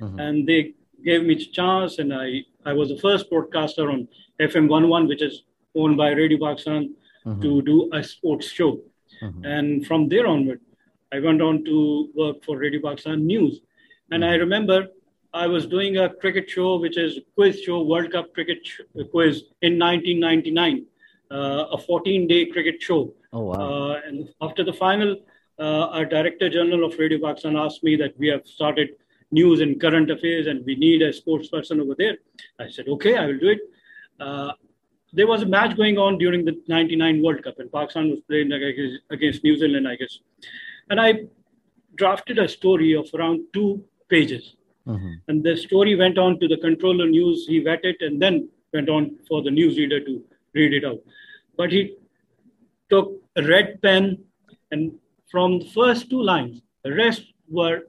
Mm-hmm. 0.00 0.18
And 0.18 0.48
they 0.48 0.74
gave 1.04 1.24
me 1.24 1.34
a 1.34 1.44
chance, 1.58 1.98
and 1.98 2.12
I, 2.12 2.44
I 2.64 2.72
was 2.72 2.88
the 2.88 2.98
first 2.98 3.28
broadcaster 3.30 3.90
on 3.90 4.08
FM 4.40 4.68
11, 4.68 5.06
which 5.06 5.22
is 5.22 5.42
owned 5.74 5.96
by 5.96 6.10
Radio 6.10 6.38
Pakistan, 6.38 6.94
mm-hmm. 7.26 7.42
to 7.42 7.62
do 7.62 7.90
a 7.92 8.02
sports 8.02 8.48
show. 8.48 8.80
Mm-hmm. 9.22 9.44
And 9.44 9.86
from 9.86 10.08
there 10.08 10.26
onward, 10.26 10.60
I 11.12 11.20
went 11.20 11.42
on 11.42 11.64
to 11.64 12.10
work 12.14 12.42
for 12.44 12.58
Radio 12.58 12.80
Pakistan 12.82 13.26
News. 13.26 13.60
And 14.10 14.24
I 14.24 14.34
remember 14.34 14.88
I 15.34 15.46
was 15.46 15.66
doing 15.66 15.98
a 15.98 16.08
cricket 16.08 16.48
show, 16.48 16.78
which 16.78 16.96
is 16.96 17.20
quiz 17.34 17.60
show, 17.62 17.82
World 17.82 18.12
Cup 18.12 18.32
cricket 18.32 18.66
quiz 19.10 19.44
in 19.60 19.78
1999, 19.78 20.86
uh, 21.30 21.66
a 21.72 21.78
14 21.78 22.26
day 22.26 22.46
cricket 22.46 22.82
show. 22.82 23.12
Oh, 23.32 23.40
wow. 23.40 23.54
Uh, 23.54 24.00
and 24.06 24.28
after 24.40 24.64
the 24.64 24.72
final, 24.72 25.16
uh, 25.58 25.86
our 25.96 26.04
director 26.04 26.48
general 26.48 26.84
of 26.84 26.98
Radio 26.98 27.18
Pakistan 27.18 27.56
asked 27.56 27.82
me 27.82 27.96
that 27.96 28.18
we 28.18 28.28
have 28.28 28.46
started 28.46 28.90
news 29.30 29.60
and 29.60 29.80
current 29.80 30.10
affairs 30.10 30.46
and 30.46 30.64
we 30.64 30.76
need 30.76 31.02
a 31.02 31.12
sports 31.12 31.48
person 31.48 31.80
over 31.80 31.94
there. 31.96 32.16
I 32.60 32.68
said, 32.68 32.88
okay, 32.88 33.16
I 33.16 33.26
will 33.26 33.38
do 33.38 33.48
it. 33.48 33.60
Uh, 34.20 34.52
there 35.12 35.26
was 35.26 35.42
a 35.42 35.46
match 35.46 35.76
going 35.76 35.98
on 35.98 36.18
during 36.18 36.44
the 36.44 36.60
99 36.68 37.22
World 37.22 37.42
Cup, 37.42 37.58
and 37.58 37.72
Pakistan 37.72 38.10
was 38.10 38.20
playing 38.20 38.52
against 39.10 39.44
New 39.44 39.56
Zealand, 39.56 39.88
I 39.88 39.96
guess. 39.96 40.18
And 40.90 41.00
I 41.00 41.24
drafted 41.94 42.38
a 42.38 42.48
story 42.48 42.94
of 42.94 43.08
around 43.14 43.40
two 43.52 43.82
pages. 44.08 44.56
Mm-hmm. 44.86 45.12
And 45.28 45.42
the 45.42 45.56
story 45.56 45.96
went 45.96 46.18
on 46.18 46.38
to 46.40 46.48
the 46.48 46.58
controller 46.58 47.08
news. 47.08 47.46
He 47.48 47.62
vetted 47.62 47.84
it 47.84 48.02
and 48.02 48.20
then 48.20 48.48
went 48.72 48.88
on 48.88 49.16
for 49.26 49.42
the 49.42 49.50
newsreader 49.50 50.04
to 50.04 50.22
read 50.54 50.74
it 50.74 50.84
out. 50.84 51.00
But 51.56 51.72
he 51.72 51.96
took 52.90 53.14
a 53.36 53.42
red 53.42 53.80
pen 53.82 54.18
and 54.70 54.92
from 55.30 55.58
the 55.58 55.66
first 55.66 56.10
two 56.10 56.22
lines, 56.22 56.62
the 56.84 56.94
rest 56.94 57.24
were 57.48 57.82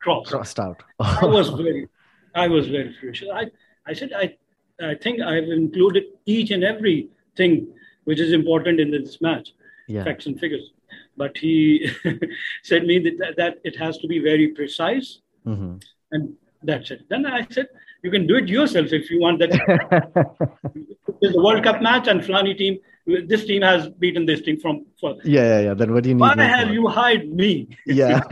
crossed. 0.00 0.30
Crossed 0.30 0.58
out. 0.58 0.82
I 1.00 1.24
was 1.24 1.50
very, 1.50 1.88
I 2.34 2.48
was 2.48 2.68
very 2.68 2.92
furious. 2.98 3.24
I, 3.32 3.46
I 3.86 3.92
said, 3.92 4.12
I, 4.12 4.36
I 4.82 4.94
think 4.94 5.20
I've 5.20 5.44
included 5.44 6.04
each 6.26 6.50
and 6.50 6.64
every 6.64 7.08
thing 7.36 7.68
which 8.04 8.18
is 8.18 8.32
important 8.32 8.80
in 8.80 8.90
this 8.90 9.20
match, 9.20 9.52
yeah. 9.86 10.04
facts 10.04 10.26
and 10.26 10.38
figures 10.38 10.72
but 11.16 11.36
he 11.36 11.90
said 12.62 12.84
me 12.84 12.98
that, 12.98 13.34
that 13.36 13.58
it 13.64 13.76
has 13.76 13.98
to 13.98 14.06
be 14.06 14.18
very 14.18 14.48
precise 14.48 15.20
mm-hmm. 15.46 15.76
and 16.12 16.34
that's 16.62 16.90
it 16.90 17.02
then 17.08 17.26
i 17.26 17.46
said 17.50 17.66
you 18.02 18.10
can 18.10 18.26
do 18.26 18.36
it 18.36 18.48
yourself 18.48 18.92
if 18.92 19.10
you 19.10 19.20
want 19.20 19.38
that 19.38 19.50
there's 21.20 21.36
a 21.36 21.40
world 21.40 21.62
cup 21.62 21.82
match 21.82 22.08
and 22.08 22.20
flani 22.22 22.56
team 22.56 22.78
this 23.06 23.44
team 23.44 23.62
has 23.62 23.88
beaten 23.88 24.26
this 24.26 24.42
team 24.42 24.58
from 24.60 24.86
for 25.00 25.16
yeah 25.24 25.42
yeah 25.42 25.60
yeah. 25.60 25.74
Then 25.74 25.92
what 25.92 26.02
do 26.02 26.08
you 26.10 26.14
need 26.14 26.20
why 26.20 26.36
have 26.36 26.70
you 26.70 26.86
hired 26.88 27.28
me? 27.32 27.68
Yeah. 27.86 28.20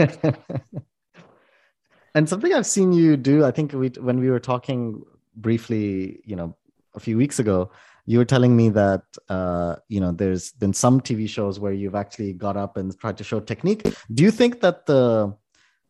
And 2.12 2.28
something 2.28 2.52
i've 2.52 2.66
seen 2.66 2.92
you 2.92 3.16
do 3.16 3.44
i 3.44 3.52
think 3.52 3.72
we 3.72 3.88
when 4.00 4.18
we 4.18 4.30
were 4.30 4.40
talking 4.40 5.00
briefly 5.36 6.20
you 6.24 6.34
know 6.34 6.56
a 6.96 6.98
few 6.98 7.16
weeks 7.16 7.38
ago 7.38 7.70
you 8.10 8.18
were 8.18 8.24
telling 8.24 8.56
me 8.56 8.68
that 8.70 9.04
uh, 9.28 9.76
you 9.88 10.00
know 10.00 10.10
there's 10.10 10.50
been 10.52 10.72
some 10.72 11.00
TV 11.00 11.28
shows 11.28 11.60
where 11.60 11.72
you've 11.72 11.94
actually 11.94 12.32
got 12.32 12.56
up 12.56 12.76
and 12.76 12.98
tried 12.98 13.16
to 13.18 13.24
show 13.24 13.38
technique. 13.38 13.82
Do 14.12 14.24
you 14.24 14.32
think 14.32 14.60
that 14.62 14.86
the 14.86 15.36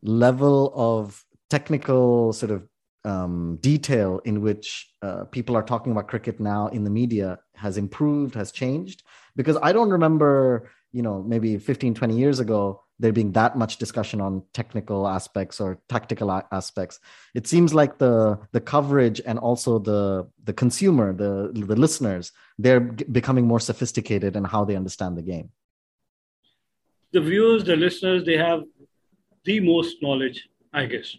level 0.03 0.71
of 0.75 1.25
technical 1.49 2.31
sort 2.33 2.51
of 2.51 2.67
um, 3.03 3.57
detail 3.61 4.21
in 4.25 4.41
which 4.41 4.91
uh, 5.01 5.25
people 5.25 5.55
are 5.55 5.63
talking 5.63 5.91
about 5.91 6.07
cricket 6.07 6.39
now 6.39 6.67
in 6.67 6.83
the 6.83 6.89
media 6.89 7.39
has 7.55 7.77
improved, 7.77 8.35
has 8.35 8.51
changed? 8.51 9.03
Because 9.35 9.57
I 9.61 9.71
don't 9.71 9.89
remember, 9.89 10.69
you 10.91 11.01
know, 11.01 11.23
maybe 11.23 11.57
15, 11.57 11.93
20 11.93 12.17
years 12.17 12.39
ago, 12.39 12.83
there 13.01 13.11
being 13.11 13.31
that 13.31 13.57
much 13.57 13.77
discussion 13.77 14.21
on 14.21 14.43
technical 14.53 15.07
aspects 15.07 15.59
or 15.59 15.79
tactical 15.89 16.31
aspects. 16.51 16.99
It 17.33 17.47
seems 17.47 17.73
like 17.73 17.97
the 17.97 18.39
the 18.51 18.61
coverage 18.61 19.19
and 19.25 19.39
also 19.39 19.79
the 19.79 20.27
the 20.43 20.53
consumer 20.53 21.11
the 21.11 21.51
the 21.51 21.75
listeners 21.75 22.31
they're 22.59 22.79
becoming 23.19 23.47
more 23.47 23.59
sophisticated 23.59 24.35
in 24.35 24.43
how 24.43 24.65
they 24.65 24.75
understand 24.75 25.17
the 25.17 25.23
game. 25.23 25.49
The 27.11 27.21
viewers 27.21 27.63
the 27.63 27.75
listeners 27.75 28.23
they 28.23 28.37
have 28.37 28.61
the 29.45 29.59
most 29.59 29.97
knowledge 30.03 30.47
i 30.71 30.85
guess. 30.85 31.17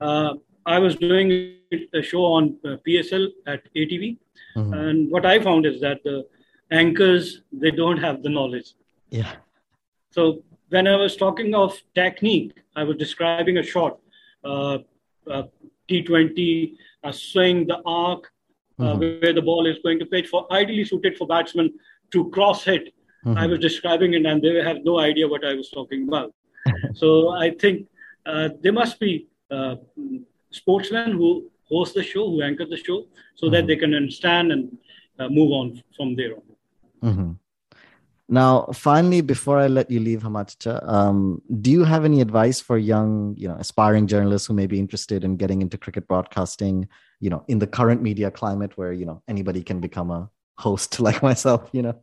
Uh, 0.00 0.34
i 0.66 0.78
was 0.78 0.96
doing 0.96 1.32
a 1.94 2.02
show 2.02 2.24
on 2.24 2.56
uh, 2.64 2.76
psl 2.86 3.26
at 3.46 3.62
atv 3.74 4.16
mm-hmm. 4.56 4.72
and 4.72 5.10
what 5.10 5.26
i 5.26 5.38
found 5.48 5.66
is 5.66 5.80
that 5.80 6.02
the 6.04 6.26
anchors 6.70 7.42
they 7.52 7.70
don't 7.70 7.98
have 7.98 8.22
the 8.22 8.28
knowledge 8.28 8.74
yeah 9.10 9.32
so 10.10 10.42
when 10.68 10.86
I 10.86 10.96
was 10.96 11.16
talking 11.16 11.54
of 11.54 11.78
technique, 11.94 12.52
I 12.74 12.84
was 12.84 12.96
describing 12.96 13.58
a 13.58 13.62
shot, 13.62 13.98
uh, 14.44 14.78
uh, 15.30 15.44
T20, 15.88 16.72
a 17.04 17.12
swing, 17.12 17.66
the 17.66 17.80
arc, 17.86 18.32
uh, 18.78 18.82
mm-hmm. 18.82 19.22
where 19.22 19.32
the 19.32 19.42
ball 19.42 19.66
is 19.66 19.78
going 19.82 19.98
to 19.98 20.06
pitch 20.06 20.28
for 20.28 20.50
ideally 20.52 20.84
suited 20.84 21.16
for 21.16 21.26
batsmen 21.26 21.72
to 22.12 22.30
cross 22.30 22.64
hit. 22.64 22.92
Mm-hmm. 23.24 23.38
I 23.38 23.46
was 23.46 23.58
describing 23.58 24.14
it, 24.14 24.26
and 24.26 24.42
they 24.42 24.62
have 24.62 24.84
no 24.84 24.98
idea 24.98 25.28
what 25.28 25.44
I 25.44 25.54
was 25.54 25.70
talking 25.70 26.08
about. 26.08 26.34
so 26.94 27.30
I 27.30 27.50
think 27.50 27.86
uh, 28.24 28.48
there 28.60 28.72
must 28.72 28.98
be 28.98 29.28
uh, 29.50 29.76
sportsmen 30.56 31.12
who 31.12 31.50
host 31.68 31.94
the 31.94 32.02
show, 32.02 32.24
who 32.30 32.42
anchor 32.42 32.66
the 32.66 32.76
show, 32.76 33.06
so 33.34 33.46
mm-hmm. 33.46 33.54
that 33.54 33.66
they 33.66 33.76
can 33.76 33.94
understand 33.94 34.52
and 34.52 34.78
uh, 35.18 35.28
move 35.28 35.50
on 35.52 35.82
from 35.96 36.16
there 36.16 36.34
on. 36.36 36.42
Mm-hmm. 37.10 37.32
Now, 38.28 38.66
finally, 38.74 39.20
before 39.20 39.58
I 39.58 39.68
let 39.68 39.88
you 39.88 40.00
leave, 40.00 40.22
Hamacha, 40.22 40.86
um, 40.88 41.42
do 41.60 41.70
you 41.70 41.84
have 41.84 42.04
any 42.04 42.20
advice 42.20 42.60
for 42.60 42.76
young, 42.76 43.34
you 43.38 43.46
know, 43.46 43.54
aspiring 43.54 44.08
journalists 44.08 44.48
who 44.48 44.54
may 44.54 44.66
be 44.66 44.80
interested 44.80 45.22
in 45.22 45.36
getting 45.36 45.62
into 45.62 45.78
cricket 45.78 46.08
broadcasting? 46.08 46.88
You 47.20 47.30
know, 47.30 47.44
in 47.46 47.60
the 47.60 47.68
current 47.68 48.02
media 48.02 48.30
climate 48.30 48.76
where 48.76 48.92
you 48.92 49.06
know 49.06 49.22
anybody 49.28 49.62
can 49.62 49.80
become 49.80 50.10
a 50.10 50.28
host 50.58 50.98
like 51.06 51.22
myself. 51.22 51.70
You 51.72 51.82
know. 51.82 52.00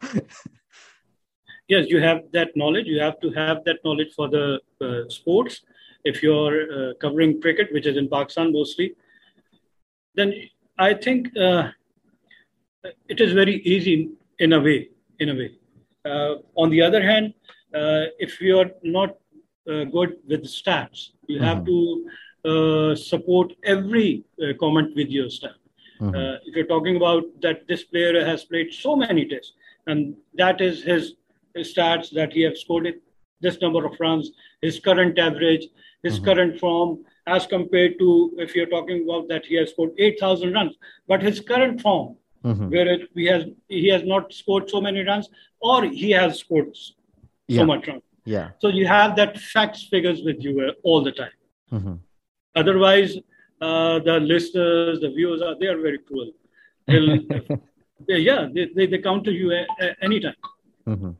yes, 1.68 1.88
you 1.90 2.00
have 2.02 2.22
that 2.32 2.56
knowledge. 2.56 2.88
You 2.88 3.02
have 3.02 3.20
to 3.20 3.30
have 3.32 3.66
that 3.66 3.80
knowledge 3.84 4.14
for 4.16 4.30
the 4.30 4.62
uh, 4.80 5.10
sports. 5.10 5.62
If 6.04 6.22
you're 6.24 6.58
uh, 6.78 6.94
covering 7.00 7.42
cricket, 7.42 7.72
which 7.72 7.86
is 7.86 7.98
in 7.98 8.10
Pakistan 8.10 8.52
mostly, 8.52 8.96
then 10.16 10.34
I 10.78 10.94
think 10.94 11.36
uh, 11.38 11.70
it 13.08 13.22
is 13.22 13.34
very 13.34 13.58
easy 13.62 14.10
in 14.40 14.54
a 14.54 14.60
way. 14.60 14.90
In 15.20 15.30
a 15.30 15.36
way. 15.36 15.52
Uh, 16.06 16.36
on 16.56 16.70
the 16.70 16.82
other 16.82 17.02
hand, 17.02 17.34
uh, 17.74 18.06
if 18.20 18.42
you 18.42 18.60
are 18.60 18.72
not 18.84 19.18
uh, 19.70 19.86
good 19.86 20.18
with 20.28 20.44
stats, 20.44 21.12
you 21.28 21.38
mm-hmm. 21.38 21.46
have 21.46 21.66
to 21.66 22.10
uh, 22.46 22.96
support 22.96 23.54
every 23.64 24.26
uh, 24.42 24.54
comment 24.60 24.94
with 24.96 25.10
your 25.10 25.30
stat. 25.30 25.56
Mm-hmm. 26.02 26.16
Uh, 26.16 26.36
if 26.46 26.56
you're 26.56 26.66
talking 26.66 26.98
about 26.98 27.24
that 27.42 27.66
this 27.68 27.84
player 27.84 28.26
has 28.26 28.44
played 28.44 28.74
so 28.74 28.96
many 28.96 29.26
tests, 29.26 29.54
and 29.88 30.16
that 30.36 30.60
is 30.60 30.84
his, 30.84 31.14
his 31.56 31.74
stats 31.74 32.12
that 32.12 32.34
he 32.34 32.42
has 32.42 32.60
scored 32.60 32.88
it, 32.88 33.02
this 33.40 33.62
number 33.62 33.86
of 33.86 33.98
runs, 34.00 34.32
his 34.62 34.80
current 34.80 35.18
average, 35.18 35.68
his 36.04 36.16
mm-hmm. 36.16 36.26
current 36.26 36.60
form, 36.60 37.00
as 37.26 37.48
compared 37.48 37.98
to 38.00 38.34
if 38.38 38.56
you're 38.56 38.68
talking 38.68 39.04
about 39.04 39.28
that 39.30 39.46
he 39.46 39.56
has 39.56 39.72
scored 39.72 39.92
8,000 39.98 40.54
runs, 40.54 40.76
but 41.08 41.22
his 41.22 41.40
current 41.40 41.82
form, 41.82 42.18
mm-hmm. 42.44 42.70
where 42.70 42.98
he 43.16 43.26
has 43.26 43.46
he 43.70 43.88
has 43.88 44.04
not 44.04 44.34
scored 44.34 44.70
so 44.70 44.82
many 44.82 45.02
runs, 45.02 45.30
or 45.62 45.84
he 45.86 46.12
has 46.12 46.40
scored 46.40 46.76
so 46.76 46.94
yeah. 47.48 47.64
much 47.64 47.88
runs. 47.88 48.04
Yeah. 48.26 48.50
So 48.60 48.68
you 48.68 48.88
have 48.88 49.16
that 49.16 49.40
facts 49.40 49.84
figures 49.90 50.22
with 50.24 50.44
you 50.44 50.62
uh, 50.62 50.72
all 50.84 51.04
the 51.04 51.12
time. 51.12 51.38
Mm-hmm. 51.72 51.96
Otherwise, 52.56 53.18
uh, 53.62 54.00
the 54.00 54.20
listeners, 54.20 55.00
the 55.00 55.10
viewers 55.10 55.42
are 55.42 55.56
they 55.60 55.68
are 55.68 55.80
very 55.80 56.00
cruel. 56.00 56.32
they, 56.88 58.18
yeah, 58.18 58.48
they, 58.54 58.70
they, 58.76 58.86
they 58.88 58.98
counter 58.98 59.32
you 59.32 59.52
a, 59.52 59.66
a, 59.80 60.04
anytime. 60.04 60.36
Mm-hmm. 60.88 61.12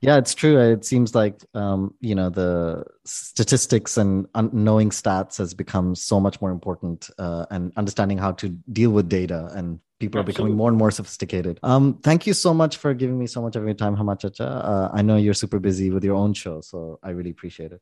Yeah, 0.00 0.16
it's 0.16 0.34
true. 0.34 0.58
It 0.58 0.84
seems 0.84 1.14
like 1.14 1.44
um, 1.54 1.94
you 2.00 2.14
know 2.14 2.30
the 2.30 2.84
statistics 3.04 3.96
and 3.96 4.26
un- 4.34 4.50
knowing 4.52 4.90
stats 4.90 5.38
has 5.38 5.54
become 5.54 5.94
so 5.94 6.20
much 6.20 6.40
more 6.40 6.50
important, 6.52 7.10
uh, 7.18 7.46
and 7.50 7.72
understanding 7.76 8.18
how 8.18 8.32
to 8.32 8.50
deal 8.72 8.90
with 8.90 9.08
data. 9.08 9.50
And 9.54 9.80
people 9.98 10.20
Absolutely. 10.20 10.20
are 10.20 10.32
becoming 10.32 10.56
more 10.56 10.68
and 10.68 10.78
more 10.78 10.92
sophisticated. 10.92 11.58
Um, 11.64 11.98
thank 12.02 12.26
you 12.26 12.32
so 12.32 12.54
much 12.54 12.76
for 12.76 12.94
giving 12.94 13.18
me 13.18 13.26
so 13.26 13.42
much 13.42 13.56
of 13.56 13.64
your 13.64 13.74
time, 13.74 13.96
Hammad 13.96 14.20
Chacha. 14.20 14.46
Uh, 14.46 14.90
I 14.92 15.02
know 15.02 15.16
you're 15.16 15.34
super 15.34 15.58
busy 15.58 15.90
with 15.90 16.04
your 16.04 16.14
own 16.14 16.32
show, 16.32 16.60
so 16.60 17.00
I 17.02 17.10
really 17.10 17.30
appreciate 17.30 17.72
it. 17.72 17.80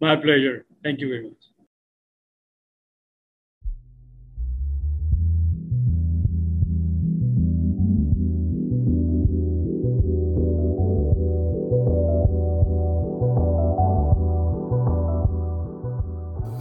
My 0.00 0.14
pleasure. 0.14 0.66
Thank 0.84 1.00
you 1.00 1.08
very 1.08 1.22
much. 1.24 1.55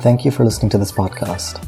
Thank 0.05 0.23
you 0.23 0.29
for 0.29 0.45
listening 0.45 0.69
to 0.69 0.77
this 0.77 0.91
podcast. 0.91 1.67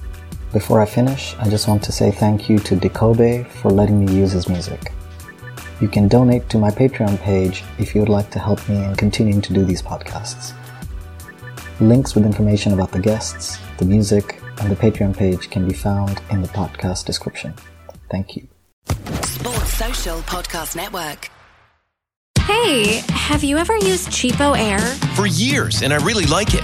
Before 0.54 0.80
I 0.80 0.86
finish, 0.86 1.36
I 1.40 1.50
just 1.50 1.68
want 1.68 1.82
to 1.86 1.92
say 1.92 2.12
thank 2.12 2.48
you 2.48 2.60
to 2.60 2.76
DeKobe 2.76 3.48
for 3.48 3.72
letting 3.72 4.06
me 4.06 4.14
use 4.14 4.32
his 4.32 4.48
music. 4.48 4.94
You 5.82 5.88
can 5.88 6.08
donate 6.08 6.48
to 6.50 6.60
my 6.60 6.70
Patreon 6.70 7.20
page 7.22 7.64
if 7.80 7.96
you 7.96 8.02
would 8.02 8.12
like 8.12 8.30
to 8.30 8.38
help 8.38 8.70
me 8.70 8.76
in 8.84 8.96
continuing 8.96 9.42
to 9.42 9.54
do 9.54 9.66
these 9.66 9.82
podcasts. 9.82 10.54
Links 11.80 12.14
with 12.14 12.28
information 12.28 12.74
about 12.74 12.92
the 12.92 13.00
guests, 13.00 13.58
the 13.80 13.86
music, 13.86 14.40
and 14.62 14.70
the 14.70 14.76
Patreon 14.76 15.18
page 15.18 15.50
can 15.50 15.68
be 15.68 15.74
found 15.74 16.22
in 16.30 16.44
the 16.44 16.48
podcast 16.50 17.06
description. 17.06 17.56
Thank 18.12 18.36
you. 18.36 18.48
Sports 19.24 19.74
Social 19.74 20.20
Podcast 20.20 20.76
Network. 20.76 21.32
Hey, 22.42 23.02
have 23.10 23.44
you 23.44 23.58
ever 23.58 23.76
used 23.78 24.10
CheapOair? 24.10 24.80
For 25.16 25.26
years, 25.26 25.82
and 25.82 25.92
I 25.92 25.98
really 25.98 26.26
like 26.28 26.54
it. 26.54 26.64